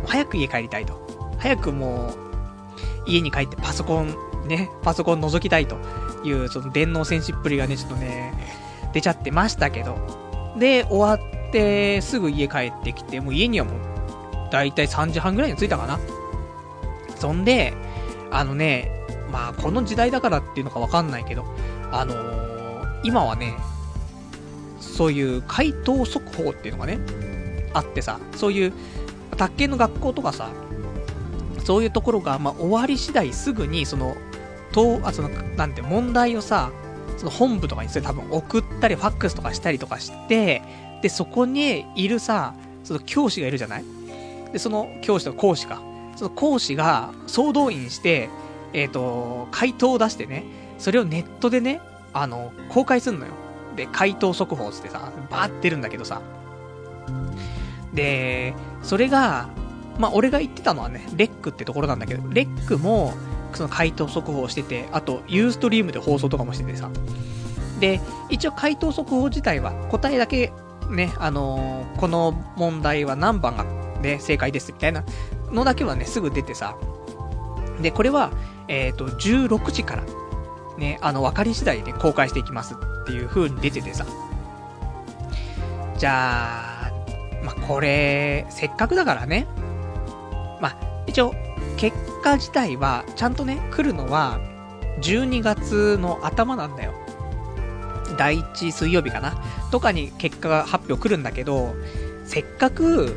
[0.06, 1.07] 早く家帰りたいと。
[1.38, 2.14] 早くも
[3.06, 4.16] う、家に帰ってパソコン、
[4.48, 5.78] ね、パソコン覗きたいと
[6.24, 8.34] いう、その電脳戦士っぷりがね、ちょっとね、
[8.94, 9.98] 出ちゃってましたけど。
[10.58, 16.00] で、終わって、すぐ家帰ってきて、もう家にはもう、だいたい3時半ぐらいに着いたかな。
[17.16, 17.74] そんで、
[18.32, 18.92] あのね、
[19.32, 21.46] まあ、この時代だからっていうのかわかんないけど、
[21.92, 23.56] あのー、今はね、
[24.80, 27.00] そういう回答速報っていうのがね、
[27.74, 28.74] あってさ、そういう、
[29.36, 30.50] 宅建の学校とかさ、
[31.68, 34.16] そういうところが、まあ、終わり次第すぐに、その、
[34.72, 36.72] と、あ、その、なんて、問題をさ、
[37.18, 40.62] その本部とかにそれ多分送ったり、ファックスとかしたりとかして、
[41.02, 42.54] で、そこにいるさ、
[42.86, 43.84] その教師がいるじゃない？
[44.54, 45.82] で、その教師と講師か。
[46.16, 48.30] その講師が総動員して、
[48.72, 50.46] えっ、ー、と、回答を出してね、
[50.78, 51.82] それをネットでね、
[52.14, 53.34] あの、公開すんのよ。
[53.76, 56.22] で、回答速報つってさ、バーってるんだけどさ。
[57.94, 58.54] で、
[58.84, 59.50] それが、
[59.98, 63.14] まあ、俺が言ってたのはね、レックってところなんだけど、レックも、
[63.54, 66.90] その回答速報してて、あと、ユーストリームで放送とかもしててさ。
[67.80, 70.52] で、一応回答速報自体は答えだけ
[70.90, 73.66] ね、あのー、この問題は何番が
[74.02, 75.04] ね、正解ですみたいな
[75.52, 76.78] のだけはね、すぐ出てさ。
[77.82, 78.32] で、これは、
[78.68, 80.04] えっ、ー、と、16時から、
[80.78, 84.06] ね、あの、分かり次第で、公開していきますっていう風に出ててさ。
[85.98, 86.92] じゃあ、
[87.44, 89.48] まあ、これ、せっかくだからね。
[90.62, 90.78] まあ、
[91.08, 91.34] 一応、
[91.78, 94.40] 結果自体は、ちゃんとね、来るのは、
[95.02, 96.94] 12月の頭なんだよ。
[98.18, 99.36] 第1水曜日かな
[99.70, 101.76] とかに結果が発表来るんだけど、
[102.26, 103.14] せっかく、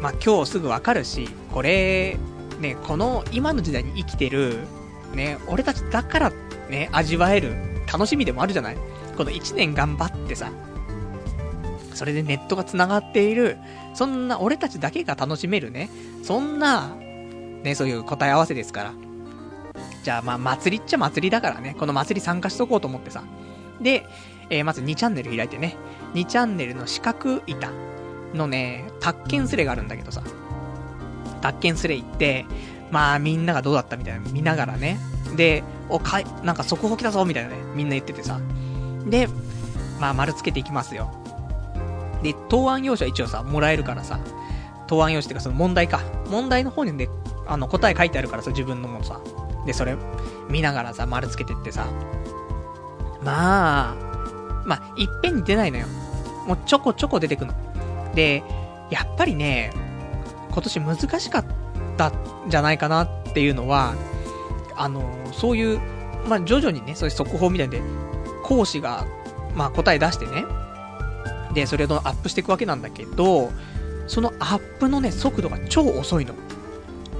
[0.00, 2.16] まあ、今日すぐわかるし、これ、
[2.60, 4.58] ね、この今の時代に生きてる、
[5.14, 6.32] ね、俺たちだから
[6.68, 7.54] ね、味わえる
[7.90, 8.76] 楽しみでもあるじゃない
[9.16, 10.50] この1年頑張ってさ、
[11.94, 13.56] それでネットが繋がっている、
[13.96, 15.88] そんな俺たちだけが楽しめるね、
[16.22, 16.94] そんな、
[17.62, 18.92] ね、そういう答え合わせですから。
[20.02, 23.24] じゃあまあ祭りっちゃ祭りだからね、この祭り参加しとこうと思ってさ。
[23.80, 24.04] で、
[24.50, 25.76] えー、まず2チャンネル開いてね、
[26.12, 27.72] 2チャンネルの四角板
[28.34, 30.22] のね、宅建スレがあるんだけどさ、
[31.40, 32.44] 宅建スレ行って、
[32.90, 34.98] まあみんながどうだったみたいな見ながらね、
[35.36, 38.40] で、お、かい、なんか速報来たぞみたいなね、みんな言っててさ。
[39.06, 39.26] で、
[39.98, 41.10] まあ丸つけていきますよ。
[42.22, 44.18] で、答案用紙は一応さ、もらえるからさ、
[44.86, 46.00] 答案用紙っていうかその問題か。
[46.30, 47.08] 問題の方にね、
[47.46, 49.20] あの答え書いてあるからさ、自分のもさ。
[49.66, 49.96] で、それ
[50.48, 51.86] 見ながらさ、丸つけてってさ。
[53.22, 53.94] まあ、
[54.64, 55.86] まあ、いっぺんに出ないのよ。
[56.46, 57.54] もうちょこちょこ出てくの。
[58.14, 58.42] で、
[58.90, 59.72] やっぱりね、
[60.52, 61.44] 今年難しかっ
[61.96, 62.12] たん
[62.48, 63.94] じゃないかなっていうのは、
[64.76, 65.02] あの、
[65.32, 65.80] そういう、
[66.28, 67.82] まあ、徐々にね、そういう速報みたいで、
[68.44, 69.04] 講師が、
[69.54, 70.44] まあ、答え出してね、
[71.56, 73.50] で、それをアップしていくわけなんだけど、
[74.06, 76.34] そのアップのね、速度が超遅いの。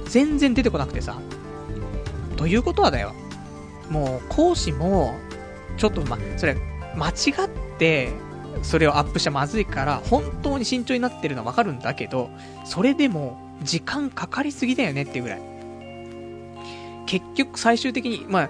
[0.05, 1.19] 全然出てこなくてさ。
[2.37, 3.15] ということはだよ。
[3.89, 5.17] もう、講師も、
[5.75, 6.55] ちょっと、ま、それ、
[6.95, 8.11] 間違って、
[8.61, 12.29] それをアップしちゃまずいから、本当に慎重になってるのはわかるんだけど、
[12.63, 15.41] それでも、時間かかりすぎだよねっていうぐらい。
[17.07, 18.49] 結局最終的に、まあ、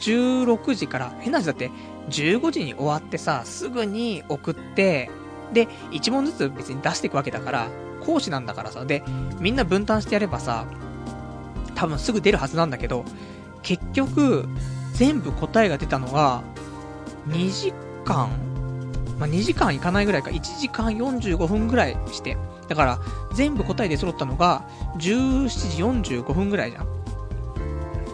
[0.00, 1.70] 16時から、変な話だって、
[2.10, 5.10] 15時に終わってさ、すぐに送って、
[5.52, 7.68] で、1問ずつ別に出していくわけだから、
[8.04, 9.02] 講師なんだからさ、で、
[9.40, 10.66] みんな分担してやればさ、
[11.74, 13.04] 多分すぐ出るはずなんだけど、
[13.62, 14.48] 結局、
[14.94, 16.42] 全部答えが出たのが、
[17.28, 17.72] 2時
[18.04, 18.30] 間
[19.18, 22.36] まあ、2時間いかないぐらいか、1時間45分ぐらいして。
[22.68, 22.98] だから、
[23.34, 24.64] 全部答えで揃ったのが、
[24.98, 26.86] 17時45分ぐらいじゃん。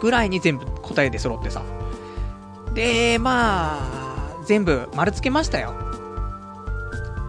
[0.01, 1.63] ぐらいに全部答えで揃ってさ。
[2.73, 5.75] で、まあ、全部丸つけましたよ。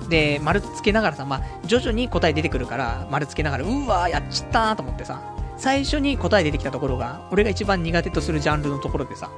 [0.10, 5.22] で、丸つけながらさ、まあ、徐々に答え出てくるから、丸つけながら、うわー、やっちゃったーと思ってさ、
[5.58, 9.30] 最初に答え出てきたところが、俺が一番苦手とするジャンルのところでさ、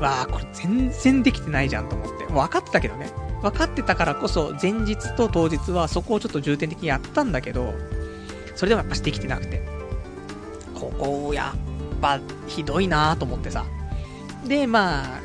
[0.00, 2.24] わあこれ全然できてないじゃんと思って。
[2.26, 3.10] 分かってたけどね。
[3.42, 7.74] 分かってたからこそ、前日と当日はそこをちょっと重点的にやったんだけど、
[8.54, 9.62] それでもやっぱしできてなくて。
[10.74, 13.64] ここを、やっぱ、ひどいなーと思ってさ。
[14.46, 15.20] で、まあ、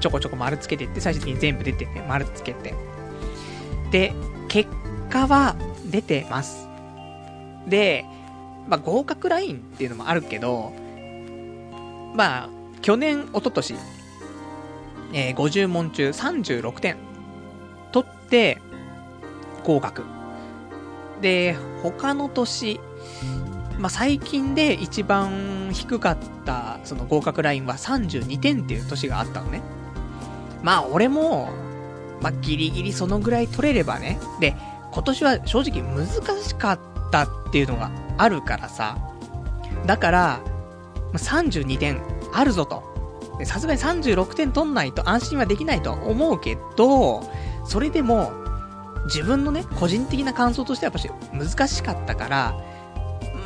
[0.00, 2.74] ちょこちょこ丸つけていって、最終的に全部出てね、丸つけて。
[3.90, 4.12] で、
[4.48, 4.70] 結
[5.10, 5.56] 果は
[5.90, 6.68] 出てます。
[7.66, 8.04] で、
[8.68, 10.72] まあ、合格ラインっていうのもあるけど、
[12.14, 12.48] まあ、
[12.82, 13.74] 去年、一昨年、
[15.12, 16.96] えー、50問中36点
[17.92, 18.60] 取って、
[19.64, 20.04] 合格。
[21.20, 22.80] で、他の年、
[23.78, 29.62] まあ、最近で一番低かったその合格ラインは32点っていう年があったのね。
[30.62, 31.50] まあ俺も、
[32.24, 34.18] まあ、ギリギリそのぐらい取れればね。
[34.40, 34.56] で、
[34.90, 36.06] 今年は正直難
[36.42, 38.96] しかったっていうのがあるからさ。
[39.84, 40.40] だから、
[41.12, 42.00] 32点
[42.32, 42.82] あるぞと。
[43.44, 47.28] さすがに36点取んないと安心はできないと思うけど、
[47.66, 48.32] それでも、
[49.04, 52.54] 自分のね、個人的な感想としてはやっぱし難しかったから、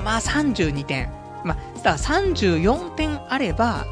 [0.05, 1.11] まあ32点。
[1.43, 3.87] まあ、だ34点あれば、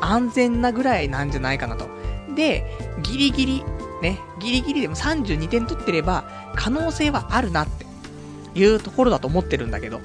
[0.00, 1.88] 安全なぐらいなんじゃないかなと。
[2.34, 2.64] で、
[3.02, 3.64] ギリギリ、
[4.02, 6.24] ね、ギリギリでも32点取ってれば、
[6.56, 7.86] 可能性はあるなって
[8.58, 10.00] いうところだと思ってるんだけど。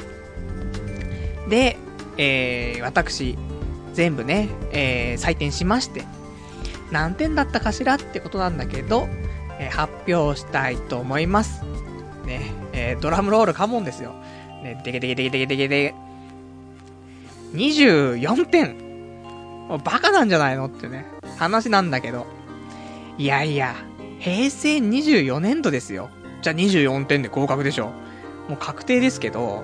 [1.50, 1.78] で、
[2.18, 3.38] えー、私、
[3.94, 6.06] 全部ね、えー、採点しまして、
[6.92, 9.10] 何点だったかしらってことなんだけど、
[9.60, 11.64] えー、発表したいと思います。
[12.26, 14.14] ね、えー、ドラムロールカモンですよ。
[14.64, 15.96] ね、でけでけでけでけでけでけ。
[17.58, 18.88] 24点
[19.84, 21.08] バカなんじゃないのってね、
[21.40, 22.37] 話なんだけど。
[23.18, 23.76] いやいや、
[24.20, 26.10] 平成24年度ですよ。
[26.42, 27.88] じゃあ24点で合格でしょ。
[28.48, 29.64] もう確定ですけど、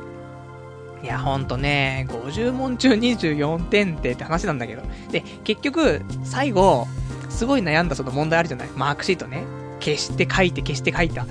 [1.04, 4.84] いや、ほんとね、50問中24点ってって話なんだけど。
[5.12, 6.88] で、結局、最後、
[7.30, 8.70] すごい悩んだその問題あるじゃない？
[8.76, 9.43] マークシートね。
[9.80, 11.26] 消して書いて消して書いた。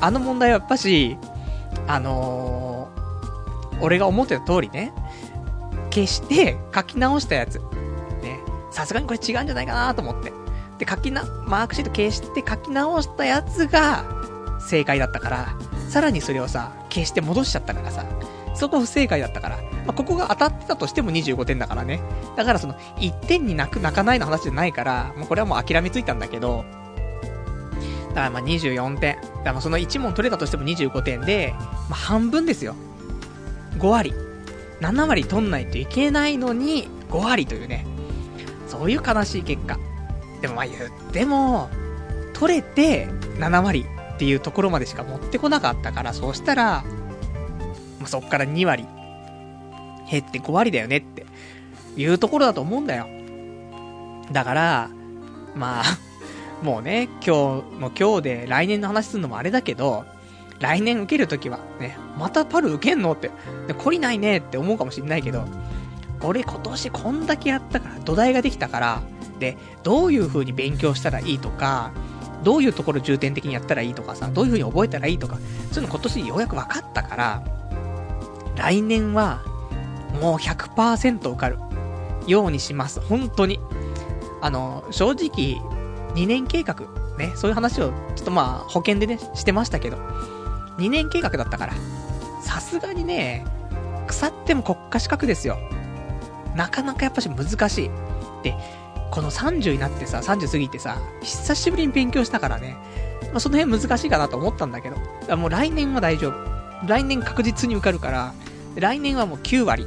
[0.00, 1.16] あの問題はやっぱし、
[1.86, 4.92] あのー、俺が思ってた通りね、
[5.90, 7.58] 消して書き直したやつ。
[8.22, 8.38] ね。
[8.70, 10.30] さすがにこれ違うんじゃないかなと思って。
[10.78, 14.04] で、書きな、マークシート消して書き直したやつが
[14.60, 15.56] 正解だったから、
[15.88, 18.04] さらにそれをさ、消して戻しちゃったからさ、
[18.54, 22.00] そこ不正解だったから、まあ、ここが当たってたとしても25点だからね。
[22.36, 26.64] だからその、1点に泣く泣かないの話じゃないから、もうこれはもう諦めついたんだけど、
[28.08, 29.16] だからまあ24点。
[29.20, 32.74] だからその1問取れたとしても25点で、まあ半分ですよ。
[33.78, 34.14] 5割。
[34.80, 37.86] 7割取んないといけないのに、5割というね。
[38.66, 39.78] そういう悲しい結果。
[40.40, 41.68] でもまあ言っても、
[42.32, 43.06] 取れて
[43.38, 46.84] 7割っていうところまでしか持ってこなかったから、そうしたら、
[47.98, 48.86] まあ、そっから2割
[50.10, 51.26] 減って5割だよねって
[51.96, 53.06] いうところだと思うんだよ。
[54.32, 54.90] だから、
[55.54, 55.84] まあ、
[56.62, 60.04] もうね、今日の今日で来年の話するのもあれだけど、
[60.58, 63.30] 来年受けるときはね、またパル受けんのって、
[63.68, 65.44] 懲りないねって思うかもしんないけど、
[66.22, 69.02] 俺今年こんだけやったから、土台ができたから、
[69.38, 71.92] で、どういう風に勉強したらいいとか、
[72.42, 75.38] どういうところ重点的にやったらいいとかさ、どういう風に覚えたらいいとか、
[75.72, 77.42] そういうの今年ようやく分かったから、
[78.56, 79.42] 来年は、
[80.20, 81.58] もう100%受かる
[82.26, 83.00] ようにします。
[83.00, 83.60] 本当に。
[84.40, 85.60] あの、正直、
[86.14, 86.76] 2年計画、
[87.18, 89.96] ね、そういう話を、ちょっとまあ、保険でね、してましたけど、
[90.78, 91.74] 2年計画だったから、
[92.42, 93.44] さすがにね、
[94.06, 95.58] 腐っても国家資格ですよ。
[96.56, 97.90] なかなかやっぱし難しい。
[98.42, 98.54] で、
[99.10, 102.76] この30になってさ、30過ぎてさ、久しぶりに勉強したからね、
[103.32, 106.34] まあ、その辺難しいかなと思ったんだけど、もう来年は大丈夫。
[106.86, 108.34] 来年確実に受かるから、
[108.74, 109.86] 来年はもう9割、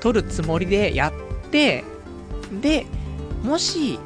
[0.00, 1.84] 取るつもりでやって、
[2.60, 2.86] で、
[3.42, 3.98] もし、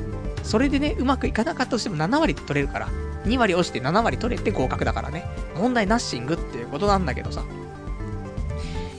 [0.42, 2.88] それでね、うまくいかなかったとしても7割取れるから、
[3.24, 5.24] 2割押して7割取れて合格だからね、
[5.56, 7.44] 問題ナッシングっていうことなんだけどさ。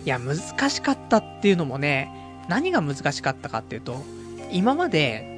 [0.05, 4.02] いや、難しかったっていうのもね、何が難しかったかっていうと、
[4.52, 5.30] 今まで、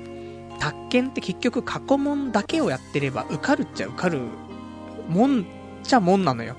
[0.60, 4.22] 宅建って結局過去問だけをやってれば受かるっちゃ受かる
[5.10, 5.46] もん
[5.84, 6.56] ちゃもんなのよ。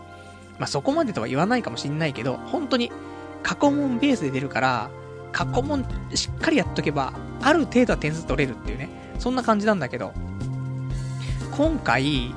[0.59, 2.91] まあ、そこまでとは言わないかもしんないけど、本当に
[3.43, 4.91] 過去問ベースで出るから、
[5.33, 5.85] 過去問
[6.15, 8.89] しっかりやっとけば、ある程度は点数取れるっていうね、
[9.19, 10.13] そんな感じなんだけど、
[11.57, 12.35] 今回、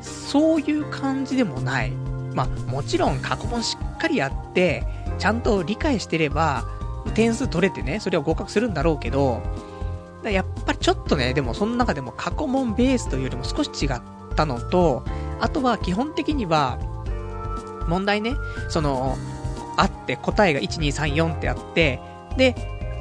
[0.00, 1.90] そういう感じでもない。
[2.34, 4.84] まあ、もちろん過去問しっかりやって、
[5.18, 6.64] ちゃんと理解してれば、
[7.14, 9.42] 点数取れてね、それは合格するんだろうけど、
[10.24, 14.00] やっぱりちょっとね、でもその中でも過去問ベースというよりも少し違っ
[14.36, 15.04] たのと、
[15.40, 16.78] あとは基本的には、
[17.88, 18.34] 問題ね、
[18.68, 19.16] その、
[19.76, 22.00] あって答えが1、2、3、4ってあって、
[22.36, 22.54] で、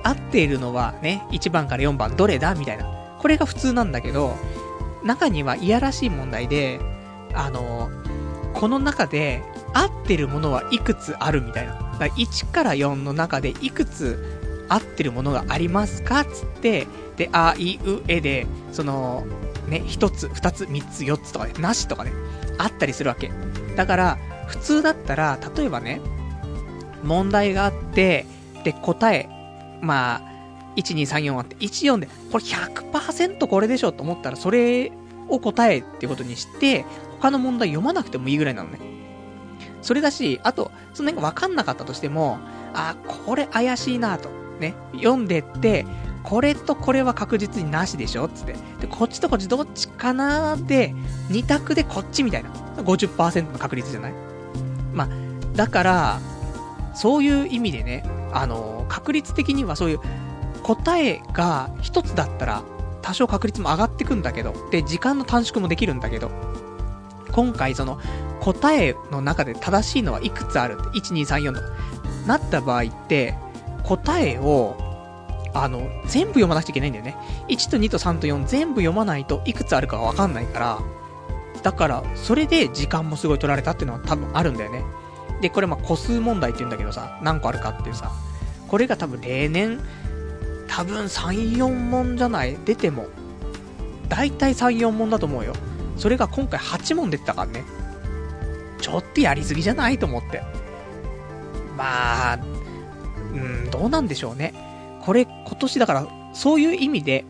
[0.03, 2.85] 合っているのはね、1番から4番どれだみたいな。
[3.19, 4.35] これが普通なんだけど、
[5.03, 6.79] 中にはいやらしい問題で、
[7.33, 7.89] あの、
[8.53, 9.43] この中で
[9.73, 11.75] 合ってるものはいくつあるみたいな。
[12.01, 14.17] か1から4の中でいくつ
[14.67, 16.87] 合ってるものがありますかつって、
[17.17, 19.25] で、あ、い、う、えで、その、
[19.67, 22.13] ね、1つ、2つ、3つ、4つとかね、なしとかね、
[22.57, 23.31] あったりするわけ。
[23.75, 26.01] だから、普通だったら、例えばね、
[27.03, 28.25] 問題があって、
[28.63, 29.29] で、答え、
[29.81, 30.21] まあ、
[30.77, 34.91] 1、2、3、4あって、1、4で、これ100%これでしょと思ったら、それ
[35.27, 36.85] を答えってことにして、
[37.19, 38.90] 他の問題読まなくてもいいぐらいなのね。
[39.81, 42.39] それだし、あと、その辺が分かんなかったとしても、
[42.73, 44.29] あ、これ怪しいなと。
[44.59, 44.75] ね。
[44.93, 45.85] 読んでって、
[46.23, 48.53] これとこれは確実になしでしょつって。
[48.79, 50.93] で、こっちとこっちどっちかなーで、
[51.29, 52.49] 2択でこっちみたいな。
[52.83, 54.13] 50%の確率じゃない？
[54.93, 55.07] まあ、
[55.55, 56.19] だから、
[56.93, 58.03] そういう意味でね、
[58.33, 59.99] あの、確率的にはそういう
[60.61, 62.63] 答えが一つだったら、
[63.01, 66.29] 多少確率も上がってくんだけど、で、時間の短縮もできるんだけど、
[67.31, 67.99] 今回その、
[68.41, 71.61] 答えの中で正しいのはいくつあるって、1、2、3、4と
[72.27, 73.35] なった場合って、
[73.83, 74.75] 答えを、
[75.53, 77.15] あの、全部読まなくちゃいけないんだよね。
[77.47, 80.79] 1と2と3と4全部読まないといくつあるかわかんないから、
[81.61, 84.83] だから、それで時間もすごい取られたっていうのは多分あるんだよね。
[85.41, 88.11] で、これまあ個数問題って言うんだけどさ、何個あるかっていうさ、
[88.67, 89.79] これが多分例年、
[90.67, 92.57] 多分3、4問じゃない？
[92.65, 93.07] 出ても。
[94.07, 95.53] 大体3、4問だと思うよ。
[95.97, 97.63] それが今回8問出てたからね。
[98.81, 100.43] ちょっとやりすぎじゃないと思って。
[101.77, 102.39] まあ、
[103.33, 104.53] うん、どうなんでしょうね。
[105.01, 107.25] これ今年だから、そういう意味で、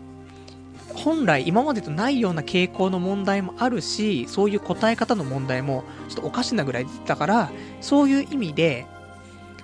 [0.93, 8.85] 本来今までとないような傾向の問題もあるし、そういう答え方の問題もちょっとおかしなぐらい出てたから、そういう意味で、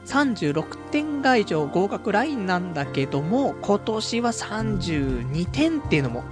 [0.05, 6.23] 36点が以上合格ラインなんだけども、今年は32点っていうのも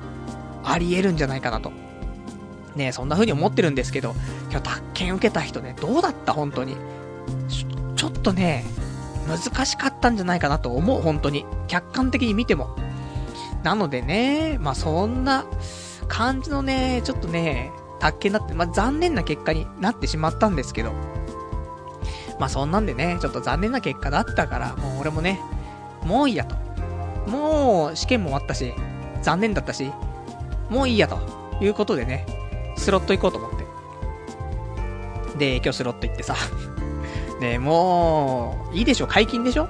[0.63, 1.71] あり得るんじゃないかなと
[2.75, 4.15] ねそんな風に思ってるんですけど、
[4.51, 6.33] 今日宅建受けた人ね、どうだった？
[6.33, 6.75] 本当に。
[7.47, 8.65] ちょ、ちょっとね、
[9.27, 11.45] 難しかったんじゃないかなと思う、本当に。
[11.67, 12.75] 客観的に見ても。
[13.63, 15.45] なのでね、まあそんな
[16.07, 20.91] 感じのね、ちょっとね、宅建だって、まあ残念な結果になってしまったんですけど。
[22.37, 25.39] まあそんなんでね、ちょっと残念な結果だったから、もう俺もね、
[26.03, 26.55] もういいやと。
[27.29, 28.73] もう試験も終わったし、
[29.23, 29.91] 残念だったし、
[30.69, 31.17] もういいやと
[31.61, 32.25] いうことでね、
[32.77, 33.65] スロット行こうと思って。
[35.37, 36.35] で、今日スロット行ってさ。
[37.41, 39.07] で、もう、いいでしょ？
[39.07, 39.67] 解禁でしょ？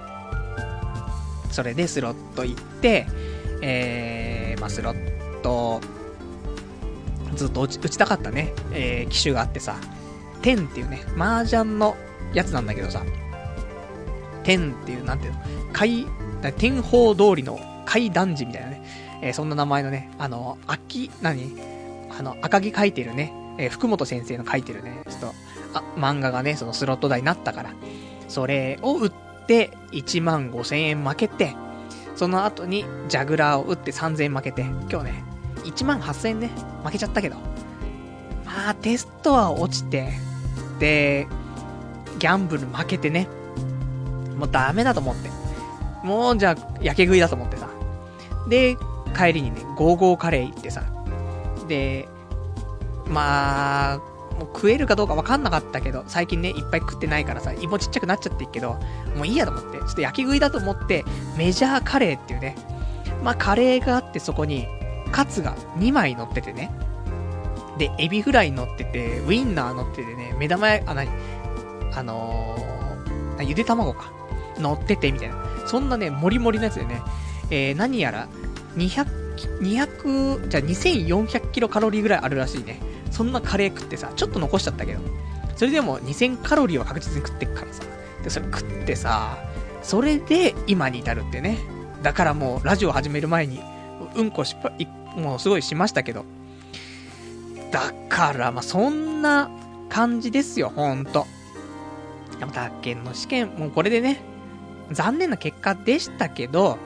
[1.52, 3.08] それでスロット行って、
[3.62, 5.80] えー、まあ、スロット、
[7.36, 9.76] ずっと打ち打ちたかったね、えー、機種があってさ、
[10.42, 11.96] 10っていうね、麻雀の
[12.34, 13.02] やつなんだけどさ、
[14.44, 15.40] 10っていう、なんていうの、
[15.74, 16.06] 海、
[16.58, 18.84] 天宝通りの海団地みたいなね、
[19.22, 21.75] えー、そんな名前のね、あの、秋、何？
[22.18, 25.34] あの、赤木書いてるね、えー、福本先生の書いてるね、ちょっと、
[25.74, 27.74] あ、漫画がね、そのスロット台になったから、
[28.28, 29.12] それを売っ
[29.48, 31.56] て、1万5千円負けて、
[32.16, 35.24] その後に、ジャグラーを打って3000円負けて、今日ね、
[35.64, 36.50] 1万8000円ね、
[36.84, 37.36] 負けちゃったけど、
[38.46, 40.14] まあ、テストは落ちて、
[40.80, 41.28] で、
[42.20, 43.28] ギャンブル負けてね、
[44.38, 45.30] もうダメだと思って。
[46.04, 47.70] もうじゃあ、焼け食いだと思ってさ。
[48.48, 48.78] で、
[49.18, 50.84] 帰りにね、ゴーゴーカレー行ってさ。
[51.68, 52.08] で、
[53.08, 53.98] まあ、
[54.40, 58.80] もう食えるかどうかわかんなかったけど、最近ね、いっぱい食ってないからさ、芋ちっちゃくなっちゃってるけど、
[59.16, 61.06] もういいやと思って、ちょっと焼き食いだと思って、
[61.38, 62.56] メジャーカレーっていうね、
[63.24, 64.68] まあカレーがあってそこに、
[65.12, 66.72] カツが2枚乗っててね、
[67.78, 71.10] で、エビフライ乗ってて、ウインナー乗っててね、目玉あ、なに、
[71.94, 74.12] あのー、ゆで卵か、
[74.58, 75.36] 乗っててみたいな。
[75.68, 77.02] そんなね、もりもりのやつでね、
[77.50, 78.28] えー、何やら、
[78.78, 82.80] 200、200、じゃあ2400キロカロリーぐらいあるらしいね。
[83.12, 85.00] そんなカレー食ってさ、ちょっと残しちゃったけど。
[85.56, 87.84] それでも2000カロリーは確実に食ってっからさ。
[88.24, 89.38] で、それ食ってさ、
[89.82, 91.58] それで今に至るってね。
[92.02, 93.62] だからもうラジオ始める前に、
[94.16, 96.26] うんこ失敗、もうすごいしましたけど。
[97.72, 99.50] だから、まあ、そんな
[99.90, 101.26] 感じですよ、ほんと。
[102.40, 104.22] でも、宅建の試験、もうこれでね、
[104.92, 106.78] 残念な結果でしたけど、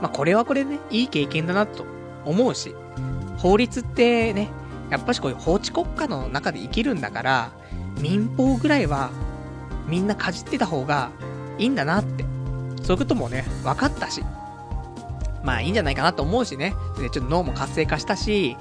[0.00, 1.84] まあ、これはこれでね、いい経験だなと
[2.24, 2.74] 思うし、
[3.38, 4.50] 法律ってね、
[4.90, 7.50] やっぱしこういう法治国家の中で生きるんだから、
[8.00, 9.10] 民法ぐらいは
[9.86, 11.10] みんなかじってた方が
[11.58, 12.24] いいんだなって。
[12.82, 14.22] そういうこともね、分かったし。
[15.42, 16.74] まあいいんじゃないかなと思うしね。
[16.98, 18.56] で、ちょっと脳も活性化したし、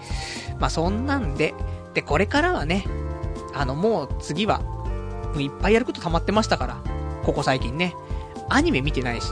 [0.60, 1.54] まあそんなんで、
[1.94, 2.86] で、これからはね、
[3.54, 6.78] あのもう次は、もういっぱいやること溜まってましたから、
[7.24, 7.94] ここ最近ね。
[8.50, 9.28] アニメ見てないし、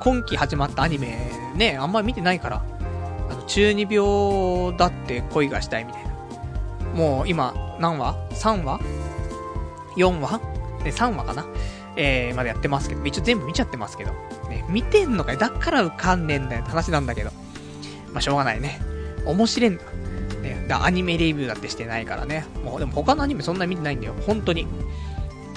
[0.00, 2.64] 今期始まったアニメね、あんまり見てないから、
[3.30, 6.10] あの、中二病だって恋がしたいみたいな。
[6.94, 8.80] もう今、何話 ?3 話
[9.96, 10.40] ?4 話？
[10.82, 11.44] で、3話かな？
[11.96, 14.12] えー、までやってますけど、一応全部見ちゃってますけど。
[14.48, 15.38] ね、見てんのかい？
[15.38, 17.30] だから浮かんねえんだよって話なんだけど。
[18.12, 18.80] まあ、しょうがないね。
[19.26, 19.84] 面白いんだ。
[20.40, 22.46] ね、だアニメレビューだってしてないからね。
[22.64, 24.14] もう、でも他のアニメそんな見てないんだよ。
[24.26, 24.66] 本当に。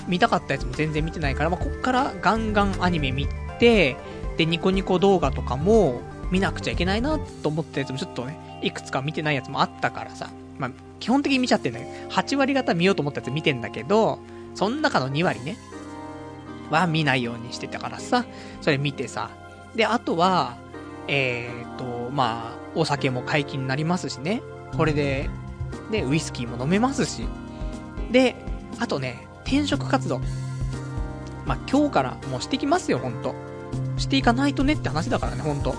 [0.06, 3.26] 見たかったやつも全然見てないから、まあ、こっからガンガンアニメ見
[3.58, 3.96] て、
[4.38, 10.30] で、ニコニコ動画とかも見なくちゃいけないなと思ったやつもちょっとね、いくつか見てないやつもあったからさ。
[10.58, 14.20] まあ、基本的に見ちゃってんだけど、8割方見ようと思ったやつ見てんだけど、
[14.56, 15.58] その中の2割ね、
[16.70, 18.26] は見ないようにしてたからさ、
[18.62, 19.30] それ見てさ。
[19.76, 20.58] で、あとは、
[21.08, 24.42] えーと、まあ、お酒も解禁になりますしね。
[24.78, 25.30] これで、
[25.92, 27.28] で、ウイスキーも飲めますし。
[28.12, 28.36] で、
[28.80, 30.20] あとね、転職活動。
[31.46, 33.36] まあ、今日からもうしてきますよ、ほんと。
[33.98, 35.76] していかないとねって話だからね、ほんと。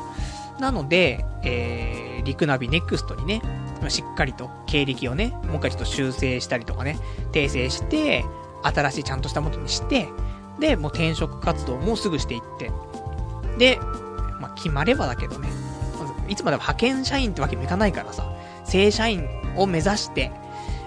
[0.58, 3.42] なので、えー、リクナビネクストにね、
[3.88, 6.98] しっかりと経歴をね、もう一回ちょっと修正したりとかね、
[7.32, 8.24] 訂正して、
[8.62, 10.08] 新しいちゃんとしたものにして、
[10.58, 12.70] で、もう転職活動もすぐしていって、
[13.58, 13.78] で、
[14.40, 15.48] まあ、決まればだけどね、
[16.28, 18.24] いつまでも派遣社員ってわけにもいかないからさ、
[18.64, 20.30] 正社員を目指して、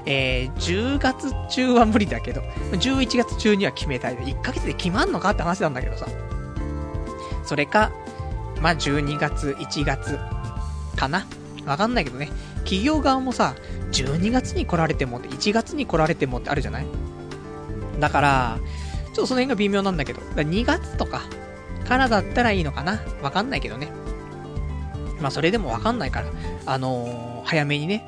[0.06, 2.42] えー、10月中は無理だけど、
[2.72, 6.08] 11月中には決めたいで、1ヶ月で決まんのかって話なんだけどさ。
[7.48, 7.92] それか、
[8.62, 10.20] まあ、12月、1月、
[10.96, 11.26] かな？
[11.66, 12.30] わかんないけどね。
[12.60, 13.56] 企業側もさ、
[13.92, 16.88] 12月に来られてもって、1月に来られてもってあるじゃない？
[18.00, 18.60] だから、
[19.06, 21.22] ちょっとその辺が微妙なんだけど、だ2月とか
[21.88, 23.00] からだったらいいのかな？
[23.22, 23.90] わかんないけどね。
[25.22, 26.28] まあそれでもわかんないから、
[26.66, 28.04] あのー、早めにね、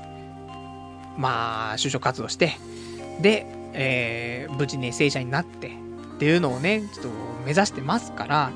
[1.17, 2.53] まあ、就職活動して、
[3.21, 5.71] で、えー、無事に正社になって、っ
[6.19, 7.09] ていうのをね、ちょっと
[7.45, 8.51] 目指してますから、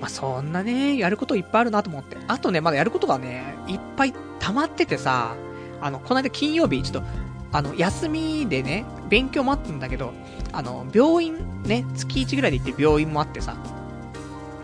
[0.00, 2.16] まあそんなね、やることいっぱいあるなと思って。
[2.28, 5.36] あとね、まだやることがね、いっぱい溜まっててさ、
[5.80, 7.08] あの、この間金曜日、ちょっと、
[7.52, 10.12] あの、休みでね、勉強もあったんだけど、
[10.52, 13.56] あの、病院、ね、月1ぐらいで行って病院もあってさ、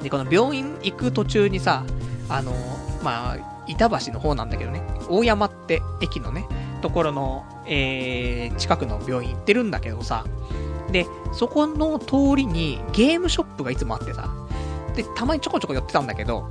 [0.02, 1.84] で、この病院行く途中にさ、
[2.28, 2.52] あの、
[3.02, 6.46] まあ、板橋の方なんだけどね、大山って駅のね、
[6.80, 10.24] ところの、えー、近くの病院行ってるんだけどさ、
[10.90, 14.30] で、そこの通りにゲームショップがいつもあってさ、
[14.94, 16.48] で、たまにちょこちょこ寄ってたんだけど、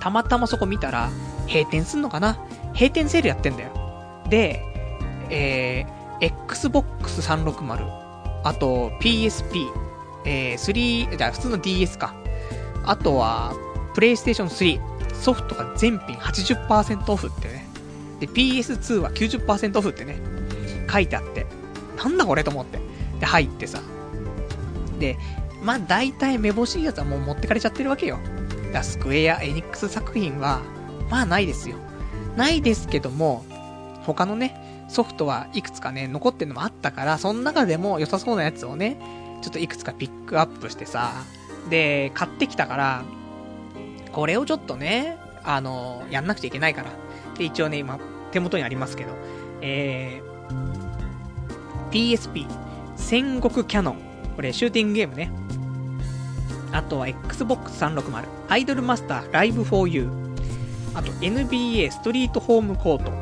[0.00, 1.10] たまたまそこ見たら、
[1.46, 2.38] 閉店すんのかな？
[2.74, 3.70] 閉店セールやってんだよ。
[4.28, 4.62] で、
[5.30, 9.66] えー、Xbox 360、あと PSP、
[10.24, 12.14] えー、3、じゃ普通の DS か。
[12.84, 13.52] あとは、
[13.94, 17.66] PlayStation 3、ソフトが全品80%オフってね。
[18.20, 20.20] で、PS2 は90%オフってね、
[20.90, 21.46] 書いてあって、
[21.96, 22.78] なんだこれと思って。
[23.20, 23.80] で、入ってさ。
[24.98, 25.18] で、
[25.62, 28.18] まあ大体めぼしいやつはもう持ってかれちゃってるわけよ。
[28.72, 30.60] だスクエア・エニックス作品は、
[31.10, 31.76] まあないですよ。
[32.36, 33.44] ないですけども、
[34.02, 38.98] 他のね、ソフトはいくつかね、残ってるのもあったから、その中でも良さそうなやつをね、
[39.42, 41.12] ちょっといくつかピックアップしてさ、
[41.70, 43.04] で、買ってきたから、
[44.12, 46.90] これをちょっとね、あの、やんなくちゃいけないから。
[47.36, 47.98] で、一応ね、今、
[48.30, 49.10] 手元にありますけど、
[49.60, 52.46] えー、PSP、
[52.96, 53.98] 戦国キャノン。
[54.36, 55.30] これ、シューティングゲームね。
[56.72, 60.10] あとは Xbox 360、アイドルマスターライブ 4U、
[60.94, 63.12] あと NBA ストリートホームコート、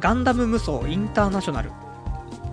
[0.00, 1.72] ガンダム無双インターナショナル、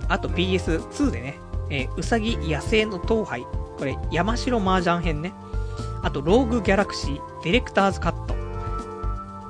[0.07, 1.39] あと PS2 でね、
[1.69, 3.45] えー、うさぎ野生の東杯、
[3.77, 5.33] これ山城麻雀編ね、
[6.03, 8.35] あとローグギャラクシーディレクターズカット、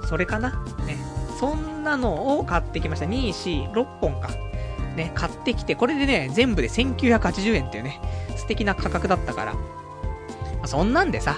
[0.07, 0.49] それかな？
[0.85, 0.97] ね、
[1.39, 3.05] そんなのを買ってきました。
[3.05, 4.29] 2、4、6本か。
[4.95, 8.01] ね、買ってきて、これでね、全部で1980円っていうね、
[8.35, 9.55] 素敵な価格だったから、
[10.61, 11.37] まあ、そんなんでさ、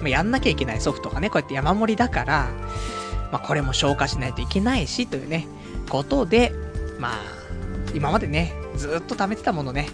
[0.00, 2.48] まあ、やんなきゃいけないソフトがね、こうやって山盛りだから、
[3.32, 5.46] まあ、これも消化しないといけないし、というね、
[5.88, 6.52] ことで、
[6.98, 7.18] まあ、
[7.94, 9.88] 今までね、ずっと貯めてたものね、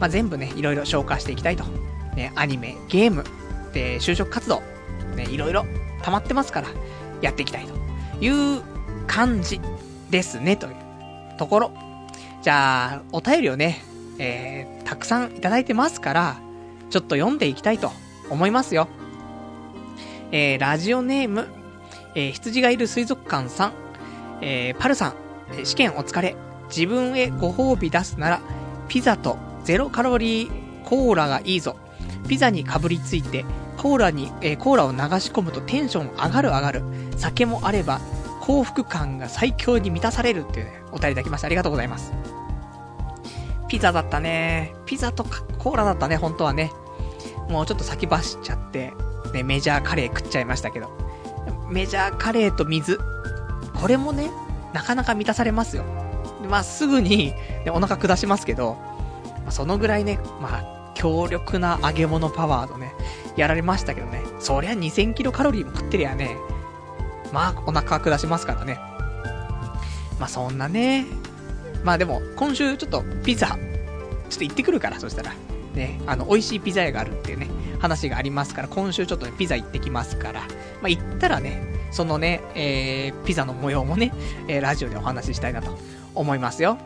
[0.00, 1.64] まあ、全部ね、いろいろ消化していきたいと。
[2.16, 3.24] ね、アニメ、ゲーム、
[3.72, 4.62] で、就職活動、
[5.14, 5.64] ね、いろいろ
[6.02, 6.68] 溜まってますから、
[7.20, 7.74] やっていきたいと
[8.24, 8.62] いう
[9.06, 9.60] 感じ
[10.10, 10.74] ですね、という
[11.38, 11.72] ところ。
[12.42, 13.82] じゃあ、お便りをね、
[14.18, 16.40] えー、たくさんいただいてますから、
[16.90, 17.90] ちょっと読んでいきたいと
[18.30, 18.88] 思いますよ。
[20.30, 21.48] えー、ラジオネーム、
[22.14, 23.72] えー、羊がいる水族館さん、
[24.42, 25.14] えー、パルさん、
[25.64, 26.36] 試験お疲れ。
[26.68, 28.40] 自分へご褒美出すなら、
[28.88, 31.76] ピザとゼロカロリーコーラがいいぞ。
[32.28, 33.44] ピザにかぶりついて、
[33.78, 36.82] コーラに、えー、コーラを流し込むとテンション上がる上がる。
[37.16, 38.00] 酒もあれば、
[38.40, 41.46] 幸福感が最強に満たされるっていうね、お便りいただきました。
[41.46, 42.12] ありがとうございます。
[43.68, 44.74] ピザだったね。
[44.86, 46.72] ピザとかコーラだったね、本当はね。
[47.48, 48.92] もうちょっと先走っちゃって、
[49.32, 50.90] ね、メジャーカレー食っちゃいましたけど。
[51.70, 52.98] メジャーカレーと水。
[53.80, 54.30] これもね、
[54.72, 55.84] なかなか満たされますよ。
[56.48, 57.32] まあ、すぐに、
[57.64, 58.76] ね、お腹下しますけど、
[59.42, 62.92] まあ、そのぐらいね、まあ、強力な揚げ物パワーとね、
[63.36, 64.22] やられましたけどね。
[64.40, 66.36] そりゃ2000キロカロリーも食ってりゃね、
[67.32, 68.78] まあ、お腹下しますからね。
[70.18, 71.06] まあ、そんなね、
[71.88, 75.32] まあでも、今週ちょっとピザ、ちょっと行ってくるから、そしたら。
[75.72, 80.48] ね、あの、美味しいピザ屋があるっていうね、話がありますから、今週ちょっとね、ピザ行ってきますから、ま
[80.84, 84.12] あ行ったらね、そのね、えー、ピザの模様もね、
[84.48, 85.78] えー、ラジオでお話ししたいなと
[86.14, 86.76] 思いますよ。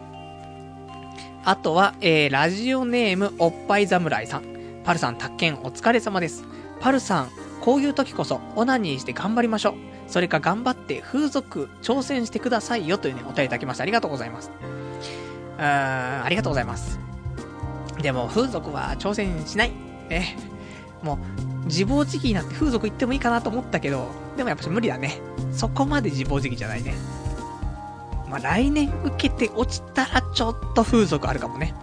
[1.44, 4.44] あとは、えー、ラジオネーム、おっぱい侍さん。
[4.84, 6.44] パルさん、宅建お疲れ様です。
[6.78, 7.30] パルさん、
[7.61, 9.74] こういう時こそ、オナニーして頑張りましょう。
[10.07, 13.82] それか頑張って風俗挑戦してくださいよというね、お便りいただきました。
[13.82, 14.53] ありがとうございます。
[15.59, 16.98] うん、ありがとうございます。
[18.00, 19.72] でも、風俗は挑戦しない。
[20.09, 20.36] ね。
[21.03, 21.18] も
[21.64, 25.20] う、自暴自棄になって風俗行ってもいいかなと思ったけど、でもやっぱ無理だね。
[25.53, 26.94] そこまで自暴自棄じゃないね。
[28.28, 31.74] まあ、来年受けて落ちたらちょっと風俗あるかもね。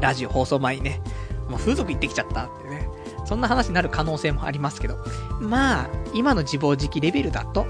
[0.00, 1.00] ラジオ放送前にね、
[1.48, 2.88] もう風俗行ってきちゃったってね。
[3.24, 4.96] そんな話になる可能性もありますけど。
[5.40, 7.64] まあ、今の自暴自棄レベルだと、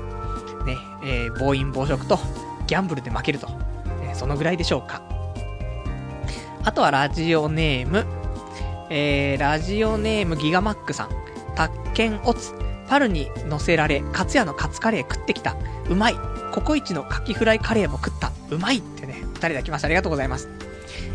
[0.64, 2.18] ね、えー、暴飲暴食と、
[2.66, 3.48] ギャンブルで負けると。
[4.14, 5.02] そのぐらいでしょうか。
[6.62, 8.06] あとはラジオネーム、
[8.90, 11.10] えー、ラジオネームギガマックさん。
[11.54, 12.52] 宅建オツ。
[12.88, 15.56] パルに乗せられ、カツヤのカツカレー食ってきた。
[15.88, 16.16] うまい。
[16.52, 18.32] ココイチのカキフライカレーも食った。
[18.50, 19.86] うまいってね、二人できました。
[19.86, 20.48] ありがとうございます。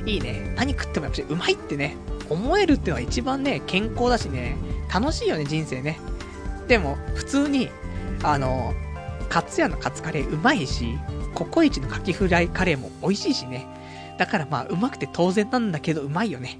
[0.05, 0.53] いいね。
[0.55, 1.97] 何食ってもやっぱりうまいってね、
[2.29, 4.55] 思えるってのは一番ね、健康だしね、
[4.93, 5.99] 楽しいよね、人生ね。
[6.69, 7.69] でも、普通に、
[8.23, 8.73] あの、
[9.29, 10.97] カツヤのカツカレーうまいし、
[11.33, 13.67] ココイチのカキフライカレーも美味しいしね。
[14.17, 16.59] だからまあ、うまくて当然なんだけど、うまいよね。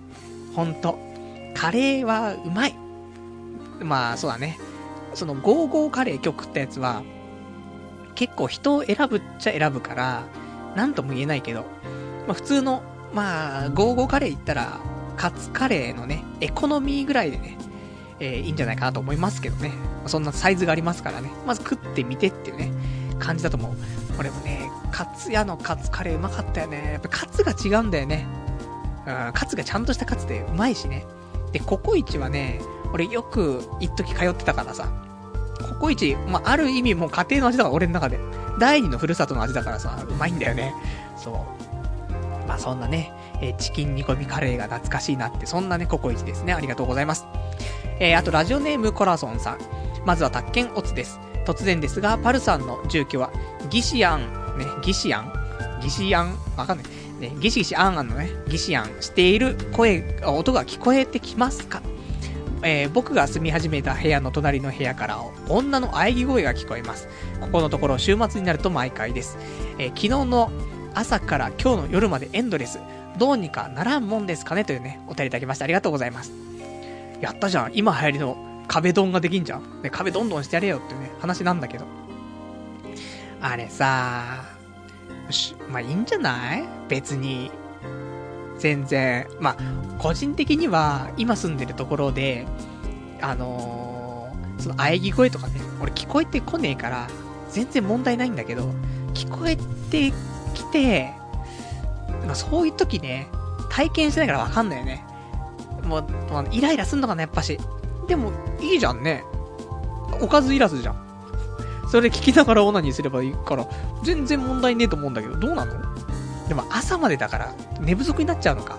[0.55, 0.99] ほんと。
[1.53, 2.75] カレーはうまい。
[3.81, 4.59] まあ、そうだね。
[5.13, 7.03] その、ゴーゴーカレー今日食ったやつは、
[8.15, 10.23] 結構人を選ぶっちゃ選ぶから、
[10.75, 11.65] なんとも言えないけど、
[12.27, 14.79] まあ普通の、まあ、ゴーゴーカレー行ったら、
[15.15, 17.57] カツカレーのね、エコノミーぐらいでね、
[18.19, 19.71] えー、いいんじゃないかなと思いますけどね。
[20.07, 21.29] そんなサイズがありますからね。
[21.45, 22.71] まず食ってみてっていうね、
[23.19, 23.73] 感じだと思う。
[24.19, 26.93] 俺もね、カツ屋のカツカレーうまかったよね。
[26.93, 28.27] やっぱカツが違うんだよね。
[29.05, 31.05] うん、カツがちゃんとしたカツでうまいしね。
[31.51, 32.59] で、ココイチはね、
[32.93, 34.87] 俺よく一時通ってたからさ、
[35.73, 38.19] ココイチ、まあ、ある意味もう家庭の味だから、俺の中で。
[38.59, 40.73] 第二のふるさとの味だからさ、うまいんだよね。
[41.17, 42.47] そう。
[42.47, 43.11] まあ、そんなね、
[43.41, 46.53] え、チキン煮込みカレーが懐かしいなって、そんなね、ココイチですね。
[46.53, 47.25] ありがとうございます。
[47.99, 49.59] えー、あと、ラジオネームコラソンさん。
[50.05, 51.19] まずは、宅建オツです。
[51.45, 53.31] 突然ですが、パルさんの住居は、
[53.69, 54.21] ギシアン、
[54.57, 55.33] ね、ギシアン？
[55.81, 56.37] ギシアン？
[56.57, 56.85] わかんない。
[57.19, 61.81] ね、ギシギシアンアンのね、ギシアンしている声、音が聞こえてきますか？
[62.61, 67.07] えー、僕が住み始めた部屋の隣の部屋から女の喘ぎ声が聞こえます。
[67.39, 69.37] ここのところ週末になると毎回です。
[69.77, 70.51] えー、昨日の
[70.93, 72.79] 朝から今日の夜までエンドレス。
[73.17, 74.65] どうにかならんもんですかね？
[74.65, 76.31] というね、お便りいただきましてありがとうございます。
[77.21, 77.71] やったじゃん。
[77.73, 78.37] 今流行りの
[78.67, 79.81] 壁ドンができんじゃん。
[79.81, 81.85] ね、壁どんどんしてやれよっていうね、話なんだけど。
[83.41, 84.43] あれさ
[85.25, 86.63] よし、まあいいんじゃない？
[86.89, 87.51] 別に。
[88.57, 89.27] 全然。
[89.39, 89.57] まあ、
[89.99, 92.47] 個人的には、今住んでるところで、
[93.21, 97.07] あのー、その喘ぎ声とかね、俺聞こえてこねえから、
[97.49, 98.73] 全然問題ないんだけど、
[99.13, 100.13] 聞こえて
[100.53, 101.13] きて、
[102.25, 103.27] まあ、そういう時ね、
[103.69, 105.05] 体験してないからわかんないよね。
[105.85, 107.59] もう、まあ、イライラすんのかな、やっぱし。
[108.07, 109.23] でも、いいじゃんね。
[110.21, 111.05] おかずいらずじゃん。
[111.91, 113.67] それ聞きながらオナニーすればいいから、
[114.03, 115.73] 全然問題ねえと思うんだけど、どうなの？
[116.47, 118.77] でも朝までだから寝不足になっちゃうのか。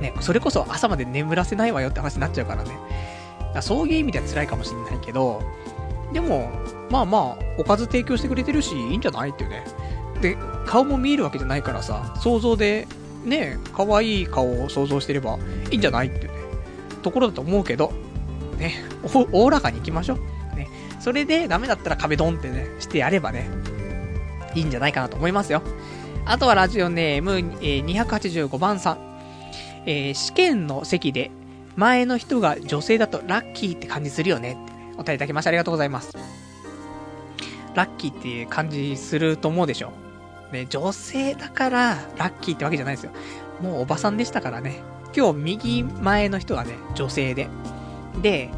[0.00, 2.70] ね、それこそ朝まで眠らせないわよって話になっちゃうからね。
[3.54, 5.42] だそういう意味では辛いかもしんないけど、
[6.12, 6.50] でも、
[6.90, 9.30] まあまあ、おかず提供してくれてるし、いいんじゃない？
[9.30, 9.64] っていうね。
[10.20, 10.36] で、
[10.66, 12.88] 顔も見えるわけじゃないからさ、想像で、
[13.24, 15.38] ね、可愛い顔を想像してれば
[15.70, 16.38] いいんじゃないっていうね、
[17.02, 17.92] ところだと思うけど、
[18.58, 18.74] ね、
[19.32, 20.56] おおらかに行きましょう。
[20.56, 20.68] ね、
[21.00, 23.48] それでダメだったら壁ドンってね、してやればね、
[24.54, 25.62] いいんじゃないかなと思いますよ。
[26.24, 29.12] あとはラジオネーム、え、285番さん。
[29.84, 31.30] えー、試験の席で、
[31.76, 36.12] 前の人が女性だとラッキーって感じするよねって、ね、お便りいただきましてありがとうございます。
[37.74, 39.92] ラッキーっていう感じすると思うでしょ。
[40.52, 43.12] ね、女性だからラッキーってわけじゃないですよ。
[43.60, 44.82] もうおばさんでしたからね。
[45.16, 47.48] 今日右前の人がね、女性で。
[48.20, 48.50] で、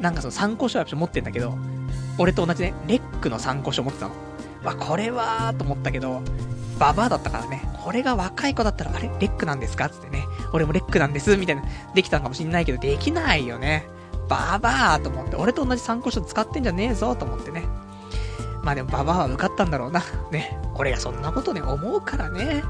[0.00, 1.56] なんかその参考書は持ってんだけど、
[2.18, 4.14] 俺と同じね、レックの参考書持ってたの。
[4.64, 6.22] わ、これはーと思ったけど、
[6.78, 9.08] ババアだったからね、これが若い子だったら、あれ？
[9.20, 9.88] レックなんですか？
[9.88, 11.62] つってね、俺もレックなんです、みたいな、
[11.94, 13.86] できたのかもしんないけど、できないよね。
[14.28, 17.62] ババアと思って、俺と同じ参考書使ってんじゃねえぞ、と思ってね。
[18.66, 20.02] まあでも、ババアは受かったんだろうな。
[20.32, 20.58] ね。
[20.74, 22.64] 俺がそんなことね、思うからね、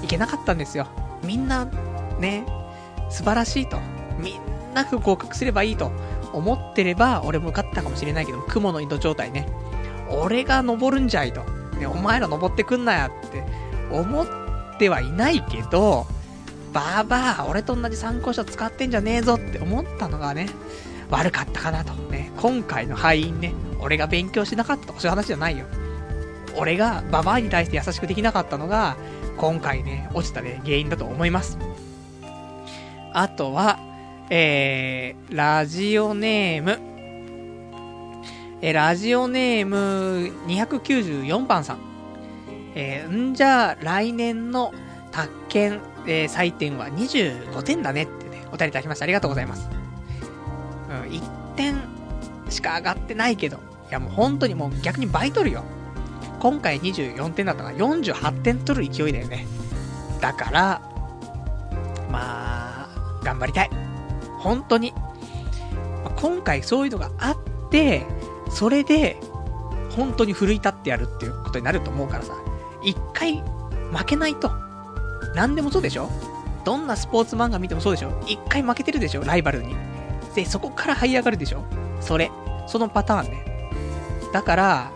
[0.00, 0.86] いけなかったんですよ。
[1.24, 1.66] みんな、
[2.20, 2.46] ね、
[3.10, 3.76] 素晴らしいと。
[4.20, 5.90] みんな合格すればいいと
[6.32, 9.48] 思ってれば、俺も受かったかもしれないけど、雲の井戸状態ね。
[10.08, 11.42] 俺が登るんじゃいと。
[11.80, 13.44] ね、お前ら登ってくんなやって
[13.90, 14.26] 思っ
[14.78, 16.06] てはいないけど、
[16.72, 20.48] ばあばあ、俺と同じ参考書使ってんじゃねえぞって思ったのがね、
[21.10, 21.92] 悪かったかなと。
[22.12, 23.52] ね、今回の敗因ね、
[23.82, 25.66] 俺が勉強しなかったとかそういう話じゃないよ。
[26.56, 28.96] 俺がババアに対して優しくできなかったのが、
[29.36, 31.58] 今回ね、落ちたね、原因だと思います。
[33.12, 33.78] あとは、
[34.30, 36.78] えー、ラジオネーム、
[38.62, 41.78] えーラジオネーム294番さん。
[42.74, 44.72] えー、んじゃ、来年の
[45.10, 49.04] 宅建、えー、採点は25点だねってね、お便りいただきました。
[49.04, 49.68] ありがとうございます。
[50.90, 51.76] うん、1点
[52.48, 53.58] しか上がってないけど、
[53.90, 55.64] いやもう本当にもう逆に倍取るよ。
[56.38, 59.46] 今回24点だったから48点取る勢いだよね。
[60.20, 60.82] だから、
[62.10, 63.70] まあ、頑張りたい。
[64.38, 64.94] 本当に。
[66.16, 68.06] 今回そういうのがあって、
[68.50, 69.16] それで、
[69.90, 72.34] 本当に奮い立ってやるっていうことになると思うからさ、
[72.82, 73.42] 一回
[73.92, 74.50] 負けないと。
[75.34, 76.10] 何でもそうでしょ
[76.64, 79.74] どんなスポーツ漫画見てもそうでしょ一回負けてるでしょライバルに。
[80.34, 81.64] で、そこから這い上がるでしょ
[82.00, 82.30] それ。
[82.66, 83.49] そのパターンね。
[84.32, 84.92] だから、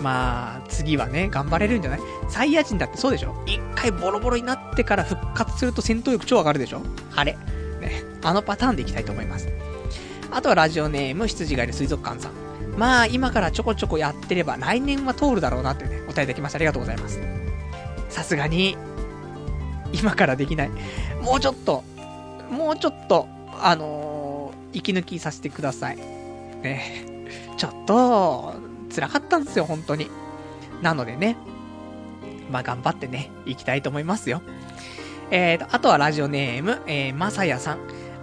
[0.00, 2.00] まあ、次はね、頑張れるんじゃない？
[2.28, 3.34] サイヤ人だってそうでしょ？
[3.46, 6.82] 一回ボロボロになってから復活すると戦闘力超上がるでしょ？
[7.10, 7.38] 晴れ。
[7.80, 8.02] ね。
[8.22, 9.48] あのパターンでいきたいと思います。
[10.30, 12.32] あとはラジオネーム、羊がいる水族館さん。
[12.76, 16.56] まあ、今からちょこちょこやってれば、来年は通るだろうなってね、お答えいただきました。
[16.56, 17.20] ありがとうございます。
[18.10, 18.76] さすがに、
[19.92, 20.70] 今からできない。
[21.22, 21.84] もうちょっと、
[22.50, 23.28] もうちょっと、
[23.62, 25.96] あのー、息抜きさせてください。
[25.96, 27.15] ね。
[27.56, 28.54] ちょっと、
[28.94, 30.10] 辛かったんですよ、本当に。
[30.82, 31.36] なのでね、
[32.50, 34.42] まあ頑張ってね、行きたいと思いますよ。
[35.30, 37.78] えーと、あとはラジオネーム、えー、まさやさん。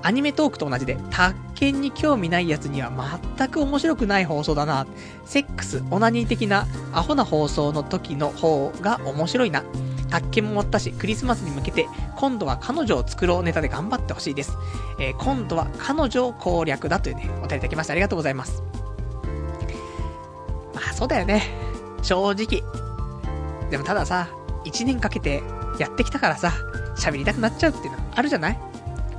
[0.06, 2.92] アニメトークと同じで、宅建に興味ないやつには
[3.38, 4.86] 全く面白くない放送だな。
[5.24, 9.64] セックス、オナニー的なアホな放送の時の方が面白いな。
[10.10, 11.88] 宅建も終わったし、クリスマスに向けて、
[12.18, 14.58] 今度は彼女を作ろうネタで頑張ってほしいです。
[15.00, 17.94] えー、今度は彼女を攻略だというね、お便りいただきました。
[17.94, 18.62] ありがとうございます。
[20.90, 21.44] あ、そうだよね。
[22.02, 22.64] 正直。
[23.70, 24.28] でもたださ、
[24.66, 25.44] 1年かけて
[25.80, 26.54] やってきたからさ、
[26.96, 28.60] 喋りたくなっちゃうっていうのあるじゃない？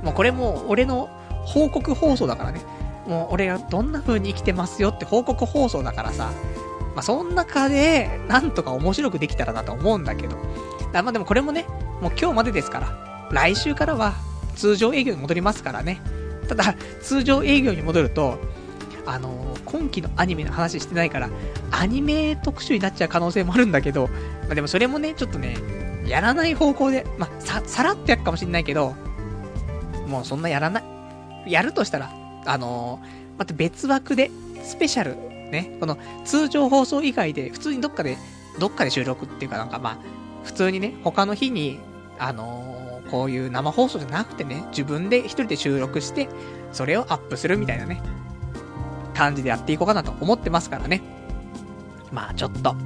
[0.01, 1.09] もうこれもう俺の
[1.45, 2.61] 報告放送だからね。
[3.07, 6.31] もう俺がどんな風に生きてますよって報告放送だからさ。
[6.95, 10.37] まあ、そん中で、なんとか面白くできたらなと思うんだけど。
[10.93, 11.65] だまあでもこれもね、
[12.01, 13.27] もう今日までですから。
[13.31, 14.13] 来週からは
[14.55, 15.99] 通常営業に戻りますからね。
[16.47, 18.39] ただ、通常営業に戻ると、
[19.05, 21.29] あのー、今期のアニメの話してないから、
[21.71, 24.07] アニメ特集になっちゃう可能性もあるんだけど、
[24.43, 25.57] まあ、でもそれもね、ちょっとね、
[26.05, 28.95] やらない方向で、まあ、さ、さらってやるかもしんないけど、
[30.07, 30.83] もうそんなやらない。
[31.51, 32.11] やるとしたら、
[32.45, 34.31] あのー、また別枠で、
[34.63, 35.15] スペシャル、
[35.51, 38.17] ね、この通常放送以外で、普通にどっかで、
[38.59, 39.97] どっかで収録っていうかなんかまあ、
[40.43, 41.79] 普通にね、他の日に、
[42.19, 46.27] あのー、こういう生放送じゃなくてね、自分で一人で収録して、
[46.71, 48.01] それをアップするみたいなね、
[49.15, 51.01] 感じでやっていこうかなと思ってますからね。
[52.11, 52.79] まあちょっと、ま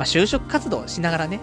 [0.00, 1.40] あ就職活動しながらね、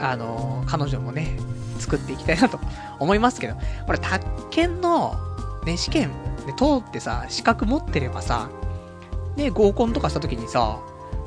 [0.00, 1.38] あのー、彼女もね、
[1.78, 2.58] 作っていきたいなと
[2.98, 3.54] 思いますけど、
[3.86, 5.16] これ、宅建の、
[5.64, 6.10] ね、試験
[6.46, 8.48] で通ってさ、資格持ってればさ、
[9.36, 10.78] ね、合コンとかした時にさ、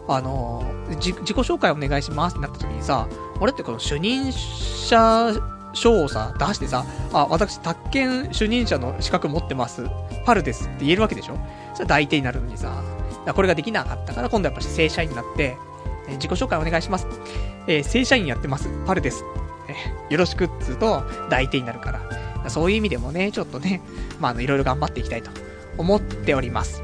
[0.07, 3.07] あのー、自己紹介お願いしますってなった時にさ、
[3.39, 5.33] 俺ってこの主任者
[5.73, 9.85] 証をさ、出してさ、あ、私、宅建主任者の資格持ってます。
[10.25, 11.37] パルですって言えるわけでしょ？
[11.81, 12.83] それ大抵になるのにさ、
[13.33, 15.57] これができなかったから、今度やっぱ正社員になって、
[16.07, 17.07] え自己紹介お願いします。
[17.67, 18.69] えー、正社員やってます。
[18.85, 19.23] パルです。
[19.67, 22.49] えよろしくっつうと、大抵になるから。
[22.49, 23.81] そういう意味でもね、ちょっとね、
[24.19, 25.31] まあ、あの、いろいろ頑張っていきたいと
[25.77, 26.83] 思っております。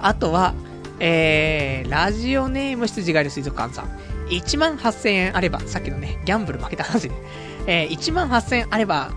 [0.00, 0.54] あとは、
[0.98, 3.96] えー、ラジオネーム羊がいる水族館さん。
[4.28, 7.14] 1万8000円あれば、さっきのね、ギャンブル負けた話で、
[7.66, 9.12] えー、1万8000円あれば、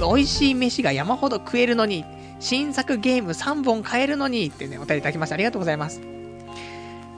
[0.00, 2.04] 美味しい飯が山ほど食えるのに、
[2.40, 5.34] 新作ゲーム3本買えるのにってね、お便りいただきました。
[5.34, 6.00] ありがとうございます。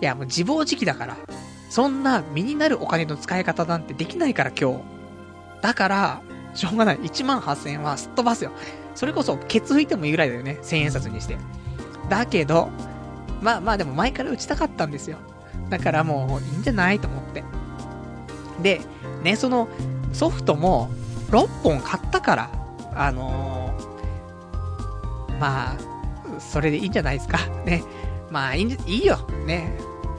[0.01, 1.17] いや、もう自暴自棄だから。
[1.69, 4.83] そんな身になるお金の使い方なんてできないから今日。
[5.63, 6.23] だから、
[6.55, 6.99] しょうがない。
[6.99, 8.51] 1万8000円はすっ飛ばすよ。
[8.95, 10.59] それこそ、ケツ拭いてもいいぐらいだよね。
[10.63, 11.37] 1000円札にして。
[12.09, 12.71] だけど、
[13.41, 15.19] まあまあでも前から打ちたかったんですよ。
[15.69, 17.45] だからもういいんじゃないと思って。
[18.63, 18.81] で、
[19.23, 19.69] ね、その
[20.13, 20.91] ソフトも
[21.31, 22.51] 6本買ったから、
[22.95, 23.70] あのー、
[25.41, 25.77] まあ、
[26.39, 27.39] それでいいんじゃないですか。
[27.65, 27.83] ね。
[28.31, 29.19] まあいいんいいよ。
[29.47, 29.73] ね。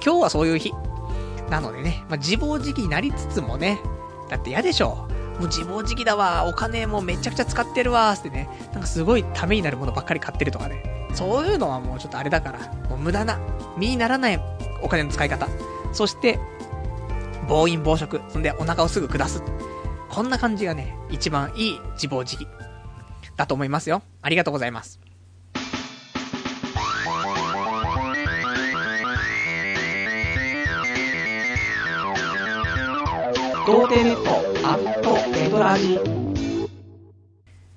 [0.04, 0.74] 今日はそういう日。
[1.50, 3.80] なのでね、まあ、自暴自棄になりつつもね、
[4.30, 5.08] だって嫌でしょ。
[5.40, 11.08] もう自暴自棄だわ、お金もめちゃくちゃ使ってるわ、ってね、なんかすごいためになるものばっかり買ってるとかね。
[11.14, 12.60] そういうのはもうちょっとあれだから、
[12.90, 13.38] もう無駄な、
[13.78, 14.42] 身にならない
[14.82, 15.48] お金の使い方。
[15.92, 16.40] そして、
[17.48, 18.22] 暴飲暴食。
[18.30, 19.44] そんでお腹をすぐ下す。
[20.10, 22.48] こんな感じがね、一番いい自暴自棄。
[23.36, 24.02] だと思いますよ。
[24.22, 25.11] ありがとうございます。
[33.68, 36.00] 童貞ネットアットネトラジ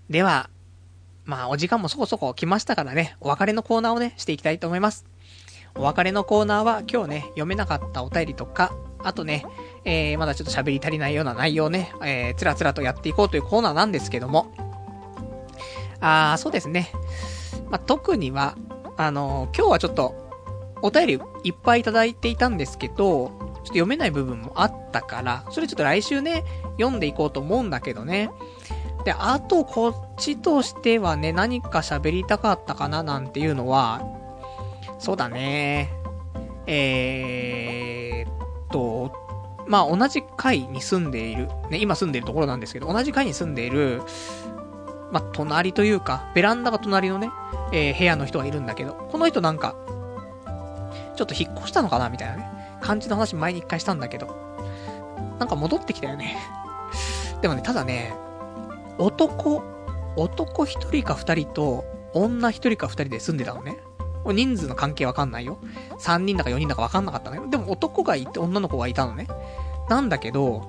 [0.09, 0.49] では、
[1.25, 5.05] まあお時間もそこそこ来ましたからね、お別れのコーナーをね、していきたいと思います。
[5.75, 8.73] お別れのコーナーは今日ね、読めなかったお便りとか、
[9.03, 9.45] あとね、
[9.85, 14.53] えー、まだちょっと喋り足りないような内容ね、えー、つらつらとやっていこうというコーナーなんですけども、
[16.01, 16.91] あー、そうですね。
[17.69, 18.57] まあ、特には、
[18.97, 20.15] あのー、今日はちょっと、
[20.81, 26.45] お便りいっぱいいただいていたんですけど、ちょっと読めない部分もあったから、それちょっと来週ね、
[26.79, 28.31] 読んでいこうと思うんだけどね。
[29.05, 34.03] で、あと、こっちとしてはね、何か喋りたかったかななんていうのは、
[34.99, 35.93] そうだね。
[36.67, 39.13] えーっと、
[39.67, 44.03] まあ、同じ階に住んでいる、ね、今住んでいるところなんですけど、同じ階に住んでいる、
[45.11, 47.31] まあ、隣というか、ベランダが隣のね、
[47.73, 49.75] えー、部屋の人がいるんだけど、この人なんか、
[51.17, 52.54] ちょっと引っ越したのかなみたいなね。
[52.85, 54.27] 感じの話前に一回したんだけど、
[55.39, 56.37] なんか戻ってきたよね。
[57.41, 58.15] でもね、ただね、
[58.99, 59.63] 男、
[60.17, 63.79] 男一人か二人と、女一人か二人で住んでたのね。
[64.27, 65.59] 人数の関係わかんないよ。
[65.99, 67.49] 三人だか四人だかわかんなかったのよ。
[67.49, 69.29] でも男がいて女の子がいたのね。
[69.89, 70.69] なんだけど、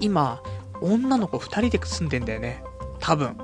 [0.00, 0.42] 今、
[0.80, 2.64] 女の子二人で住んでんだよね。
[2.98, 3.38] 多分。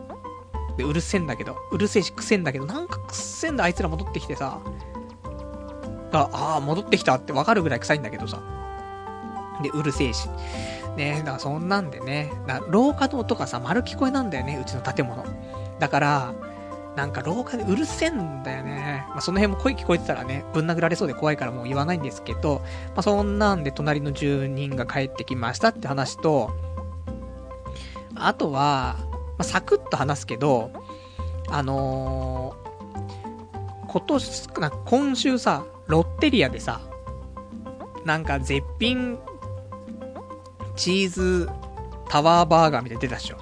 [0.76, 4.60] で、うるせえんだけど、うるせえしくせえんだけど、なんかくっせえんだあいつら戻ってきてさ、
[6.20, 8.40] ああ、戻ってきたってわかるぐらい臭いんだけどさ。
[9.62, 10.28] で、うるせえし。
[10.96, 12.32] ねだからそんなんでね。
[12.46, 15.24] だ廊下の音がさ、丸聞こえなんだよね、うちの建物。
[15.78, 16.34] だから、
[16.96, 19.06] なんか廊下でうるせえんだよね。
[19.10, 26.50] まあ、その辺も声聞こえてたらね、ぶん殴られそうで怖いからもう言わないんですけど、まあ、そんなんで隣の住人が帰ってきましたって話と、
[28.14, 30.70] あとは、まあ、サクッと話すけど、
[31.48, 36.80] あのー、今年、な今週さ、ロッテリアでさ、
[38.04, 39.18] なんか絶品
[40.76, 41.48] チーズ
[42.08, 43.36] タワーバーガーみたいな出たっしょ。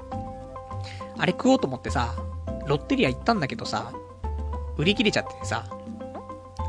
[1.18, 2.14] あれ食おうと思ってさ、
[2.66, 3.92] ロッテリア行ったんだけどさ、
[4.76, 5.66] 売り切れちゃっててさ、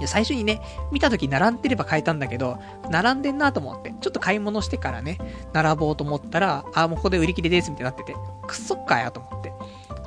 [0.07, 0.61] 最初にね、
[0.91, 2.57] 見た時並んでれば買えたんだけど、
[2.89, 5.17] 並んでんなと思って、ちょっと買い物してからね、
[5.53, 8.15] 並ぼうと思ったら、あ、もうここで売り切れですみたいになってて、
[8.47, 9.53] くっそっかやと思って。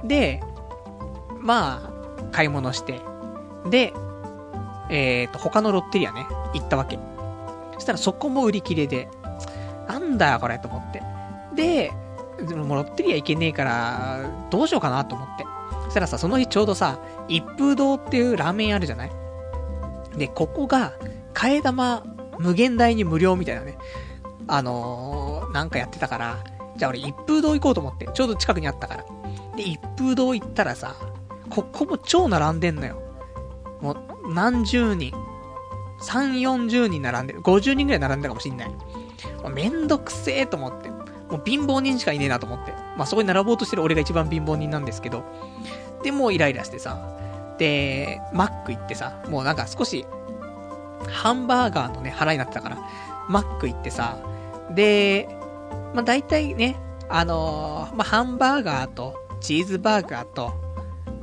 [0.04, 0.42] で、
[1.38, 3.00] まあ、買い物して、
[3.70, 3.92] で、
[4.90, 6.98] えっ、ー、と、他のロッテリアね、行ったわけ。
[7.74, 9.08] そしたらそこも売り切れで、
[9.88, 11.02] なんだよこれと思って。
[11.54, 11.92] で、
[12.46, 14.20] でもロッテリア行けねえから、
[14.50, 15.44] どうしようかなと思って。
[15.84, 19.12] そしたらさ、その日ちょうどさ、一風堂っていうラーメンあるじゃない
[20.16, 20.92] で、ここが、
[21.32, 22.04] 替え玉
[22.38, 23.76] 無限大に無料みたいなね。
[24.46, 26.38] あのー、なんかやってたから、
[26.76, 29.04] じゃあ俺一風堂行こうと思って、ちょうど近くにあったから。
[29.56, 30.94] で、一風堂行ったらさ、
[31.50, 33.00] ここも超並んでんのよ。
[33.80, 33.96] もう、
[34.28, 35.12] 何十人
[36.00, 37.40] ？3、40人並んでる。
[37.40, 38.68] 50人ぐらい並んでるかもしんない。
[38.68, 38.76] も
[39.46, 40.90] うめんどくせえと思って。
[40.90, 42.72] もう貧乏人しかいねえなと思って。
[42.96, 45.24] まあそこに並ぼうとしてる俺が一番貧乏人なんですけど。
[46.02, 46.98] で、もうイライラしてさ。
[47.58, 50.04] で、マック行ってさ、もうなんか少し、
[51.08, 52.78] ハンバーガーのね、腹になってたから、
[53.28, 54.18] マック行ってさ、
[54.70, 55.28] で、
[55.94, 56.76] まあ大体ね、
[57.08, 60.52] あのー、まあハンバーガーと、チーズバーガーと、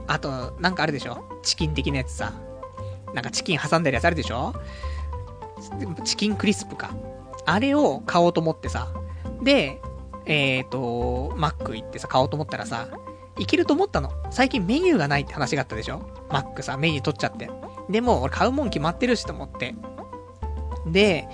[0.07, 1.23] あと、なんかあるでしょ？
[1.43, 2.33] チキン的なやつさ。
[3.13, 4.53] なんかチキン挟んでるやつあるでしょ？
[6.03, 6.91] チキンクリスプか。
[7.45, 8.91] あれを買おうと思ってさ。
[9.43, 9.81] で、
[10.25, 12.87] えっ、ー、と、マック行ってさ、買おうと思ったらさ、
[13.37, 14.11] いけると思ったの。
[14.29, 16.01] 最近メニューがないって話があったでしょ？
[16.29, 17.49] マックさ、メニュー取っちゃって。
[17.89, 19.75] でも、俺買うもん決まってるしと思って。
[20.85, 21.27] で、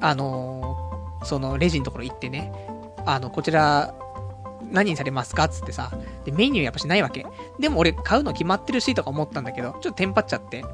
[0.00, 2.52] あのー、そのレジのところ行ってね、
[3.04, 3.94] あの、こちら、
[4.70, 5.48] 何にされますか？
[5.48, 5.90] つってさ、
[6.24, 7.26] で、メニューやっぱしないわけ。
[7.58, 10.64] でも俺買うの決まってるしとか思ったんだけど、ちょっとテンパっちゃって、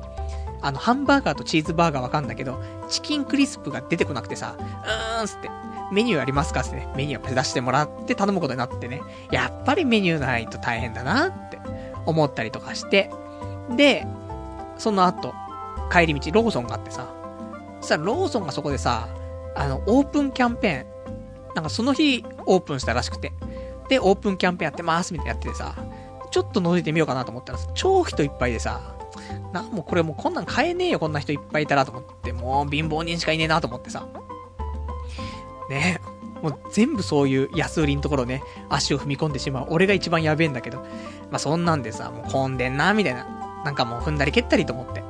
[0.61, 5.51] あの、ハンバーガーとチーズバーガーわかんだけど、チキンクリスプが出てこなくてさ、うーんつって、
[5.93, 6.61] メニューありますか？
[6.61, 6.77] って。
[6.77, 11.61] ね、メニューを出してもらって頼むことになってね、やっぱりメニューないと大変だなって。
[12.05, 13.13] 思ったりとかして、
[13.77, 14.05] で、
[14.77, 15.35] その後、
[15.93, 17.07] 帰り道、ローソンがあってさ、
[17.81, 19.07] そしたらローソンがそこでさ、
[19.55, 23.33] あの、オープンキャンペーン、なんかその日オープンしたらしくて、
[23.89, 25.75] で、オープンキャンペーンやってますみたいなやっててさ、
[26.31, 28.97] ちょっと覗いてみようかなと思ったら超人いっぱいでさ、
[29.53, 34.07] なん、もこれもうこんなん買えねえよ、こんな人いっぱいいたらと思って、もう貧乏人しかいねえなと思ってさ。
[35.69, 36.01] ね
[36.43, 39.67] もう全部そういう安売りのところね、足を踏み込んでしまう。
[39.71, 40.79] 俺が一番やべえんだけど。
[41.31, 43.63] まあ、そんなんでさ、もう混んでんな、みたいな。
[43.65, 45.05] なんかもう踏んだり蹴ったりと思って。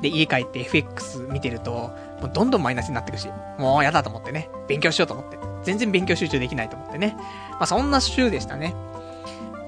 [0.00, 5.47] で、家帰って FX 見てると、もうどんどんマイナスになってくし、もうやだと思ってね、勉強しようと思って。
[5.68, 7.14] 全然勉強集中できないと思ってね。
[7.50, 8.74] まあ、そんな週でしたね。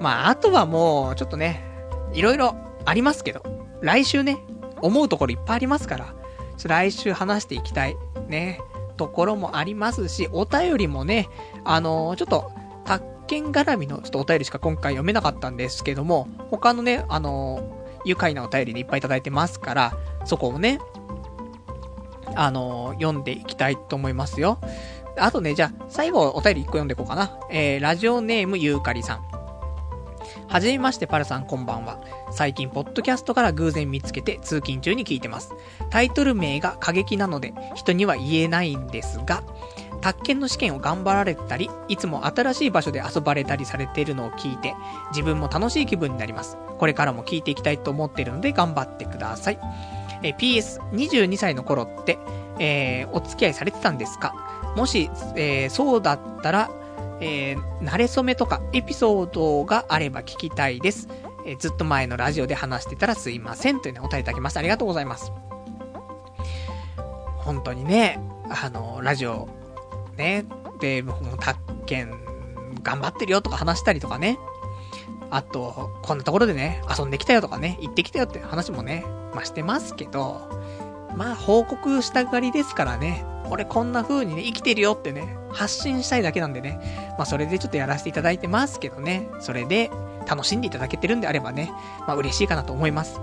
[0.01, 1.63] まあ、あとはもう、ちょっとね、
[2.15, 2.57] いろいろ
[2.87, 3.43] ありますけど、
[3.83, 4.39] 来週ね、
[4.81, 6.15] 思うところいっぱいありますから、
[6.65, 7.97] 来週話していきたい、
[8.29, 8.61] ね、
[8.97, 11.29] ところもありますし、お便りもね、
[11.65, 12.51] あのー、ちょっと、
[12.87, 19.93] 宅建絡みのちょっとお便りしか今回読めなかったんですけども、他のね、あのー、愉快なお便りでいっぱいいただいてますから、
[20.25, 20.81] そこをね、
[22.37, 24.59] あのー、読んでいきたいと思いますよ。
[25.21, 27.39] あとね、じゃあ、最後お便り1個読んでいこうかな。
[27.51, 29.25] えー、ラジオネームゆうかりさん。
[30.49, 32.01] はじめまして、パルさんこんばんは。
[32.31, 35.53] 最近、ポッドキャストから偶然見つけて通勤中に聞いてます。
[35.91, 39.43] タイトル名が過激なので、人には言えないんですが、
[40.01, 44.75] 宅建の試験を頑張られたり、いつも新しい場所で遊ばれたりされているのを聞いて、
[45.11, 46.57] 自分も楽しい気分になります。
[46.79, 49.59] これからも聞いていきたいと思っているので頑張ってください。
[50.23, 52.19] えー PS、22歳の頃って、
[52.59, 54.35] えー、お付き合いされてたんですか？
[54.77, 56.71] もし、えー、そうだったら、
[57.21, 61.09] えー、慣れ初めとかエピソードがあれば聞きたいです。
[61.47, 63.81] えー、ずっと前のラジオで話してたらすいません。
[63.81, 64.61] というね、お便りいただきました。
[64.61, 65.33] ありがとうございます。
[67.39, 69.49] 本当にね、あの、ラジオ、
[70.17, 70.45] ね、
[70.81, 72.11] で、僕もう、宅建、
[72.83, 74.39] 頑張ってるよとか話したりとかね。
[75.31, 80.49] あと、こんなところでね、遊んできたよとかね、行ってきたよって話もね、まあ、してますけど、
[81.17, 89.91] まあ、報告したがりですからね、俺こんな風にね、生きてるよってね、発信したいだけなんでね、まあそれでちょっとやらせていただいてますけどね、それで
[90.27, 91.73] 楽しんでいただけてるんであればね、
[92.07, 93.21] まあ嬉しいかなと思います。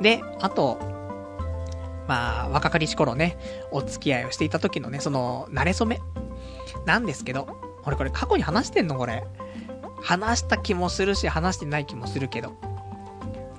[0.00, 0.78] で、あと、
[2.06, 3.36] まあ、若かりし頃ね、
[3.70, 6.00] お付き合いをしていた時のね、その、慣れ初め、
[6.86, 7.46] なんですけど、
[7.84, 8.96] 俺これ過去に話してんの？
[8.96, 9.24] これ。
[10.00, 12.52] 話した気もするし、話してない気もするけど。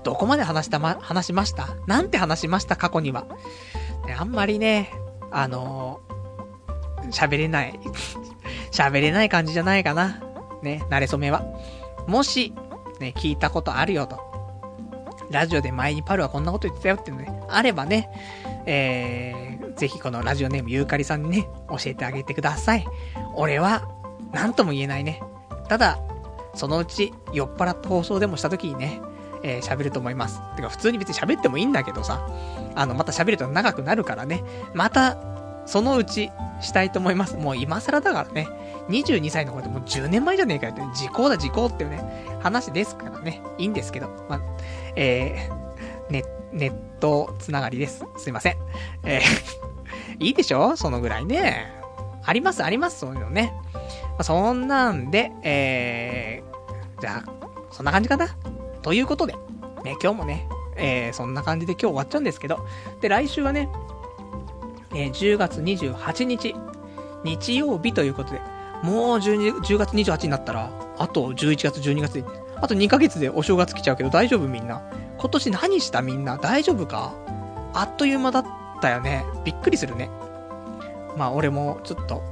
[0.03, 1.75] どこまで話したま、話しました？
[1.85, 2.75] なんて話しました？
[2.75, 3.27] 過去には。
[4.17, 4.91] あんまりね、
[5.31, 7.79] あのー、喋れない。
[8.71, 10.21] 喋れない感じじゃないかな。
[10.61, 11.43] ね、慣れ初めは。
[12.07, 12.53] もし、
[12.99, 14.29] ね、聞いたことあるよと。
[15.31, 18.09] ラジオで前にパルはこんなこと言ってたよっていうのね、あればね、
[18.65, 22.85] えー、ぜひこのラジオネームユーカリさんにね、教えてあげてください。
[23.35, 23.87] 俺は、
[24.31, 25.21] なんとも言えないね。
[25.67, 25.99] ただ、
[26.55, 29.01] そのうち酔っ払った放送でもした時にね、
[29.43, 30.41] えー、喋ると思います。
[30.55, 32.27] てか普通に別に喋ってもいいんだけどさ、
[32.75, 34.43] あの、また喋ると長くなるからね、
[34.73, 35.17] また、
[35.65, 37.37] そのうちしたいと思います。
[37.37, 38.47] もう今更だからね、
[38.89, 44.41] 22歳の子でもう10年前じゃねえかよって、時効だ時効っていうね、話ですからね、いいんですけど、ま
[44.95, 48.03] えー、ネ、ネットつながりです。
[48.17, 48.57] すいません。
[49.03, 49.21] えー
[50.19, 50.75] いいでしょ？
[50.75, 51.71] そのぐらいね。
[52.25, 53.53] あります、あります、そういうのね。
[53.73, 57.31] まあ、そんなんで、えー、じゃあ、
[57.71, 58.27] そんな感じかな
[58.81, 59.33] ということで、
[59.83, 62.65] ね、今日もね、えー、そんな感じで今日終わっちゃうんですけど、
[63.01, 63.69] で、来週はね、
[64.91, 66.55] えー、10月28日、
[67.23, 68.41] 日曜日ということで、
[68.83, 72.23] もう12 10月28になったら、あと11月、12月、
[72.61, 74.81] あと2ヶ月でお正月来ちゃうけど大丈夫みんな？
[75.17, 76.37] 今年何したみんな？
[76.37, 77.13] 大丈夫か？
[77.73, 78.45] あっという間だっ
[78.81, 79.25] たよね？
[79.43, 80.09] びっくりするね。
[81.17, 82.23] まあ俺もちょっと、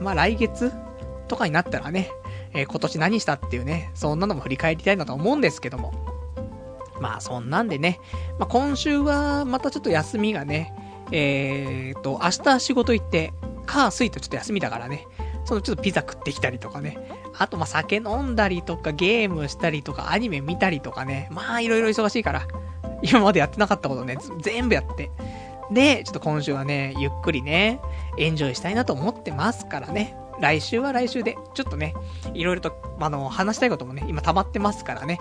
[0.00, 0.72] まあ来月
[1.28, 2.10] とかになったらね、
[2.56, 5.92] えー、今年何したっていうね、そんなのも振り返りたいなと思うんですけども。
[7.00, 8.00] まあそんなんでね、
[8.38, 10.72] まあ今週はまたちょっと休みがね、
[11.12, 13.32] えーと、明日仕事行って、
[13.66, 15.06] カースイとちょっと休みだからね、
[15.44, 16.98] そのちょっとピザ食ってきたりとかね。
[17.38, 21.28] あと、まあ、酒飲んだりとか、ゲームしたりとか、アニメ見たりとかね。
[21.30, 22.48] まあ、いろいろ忙しいから。
[23.02, 25.10] 今までやってなかったことね、全部やって。
[25.70, 27.80] で、ちょっと今週はね、ゆっくりね、
[28.18, 30.16] エンジョイしたいなと思ってますからね。
[30.40, 31.94] 来週は来週で、ちょっとね、
[32.34, 35.18] いろいろと、あの、話したいこともね、今溜まってますからね。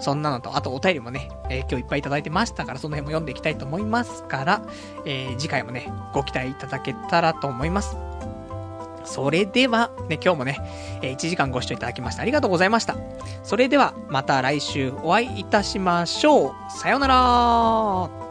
[0.00, 4.62] そんなのと、あとお便りもね、えー、今日いっぱいいただいてましたから、その辺も読んでいきたいと思いますから、
[5.04, 7.96] えー、次回もね、ご期待いただけたらと思います。
[9.04, 10.58] それでは、ね、今日もね、
[11.00, 12.96] え1時間ご視聴いただきましてありがとうございました。
[13.44, 16.54] それでは、また来週お会いいたしましょう。
[16.70, 18.25] さようなら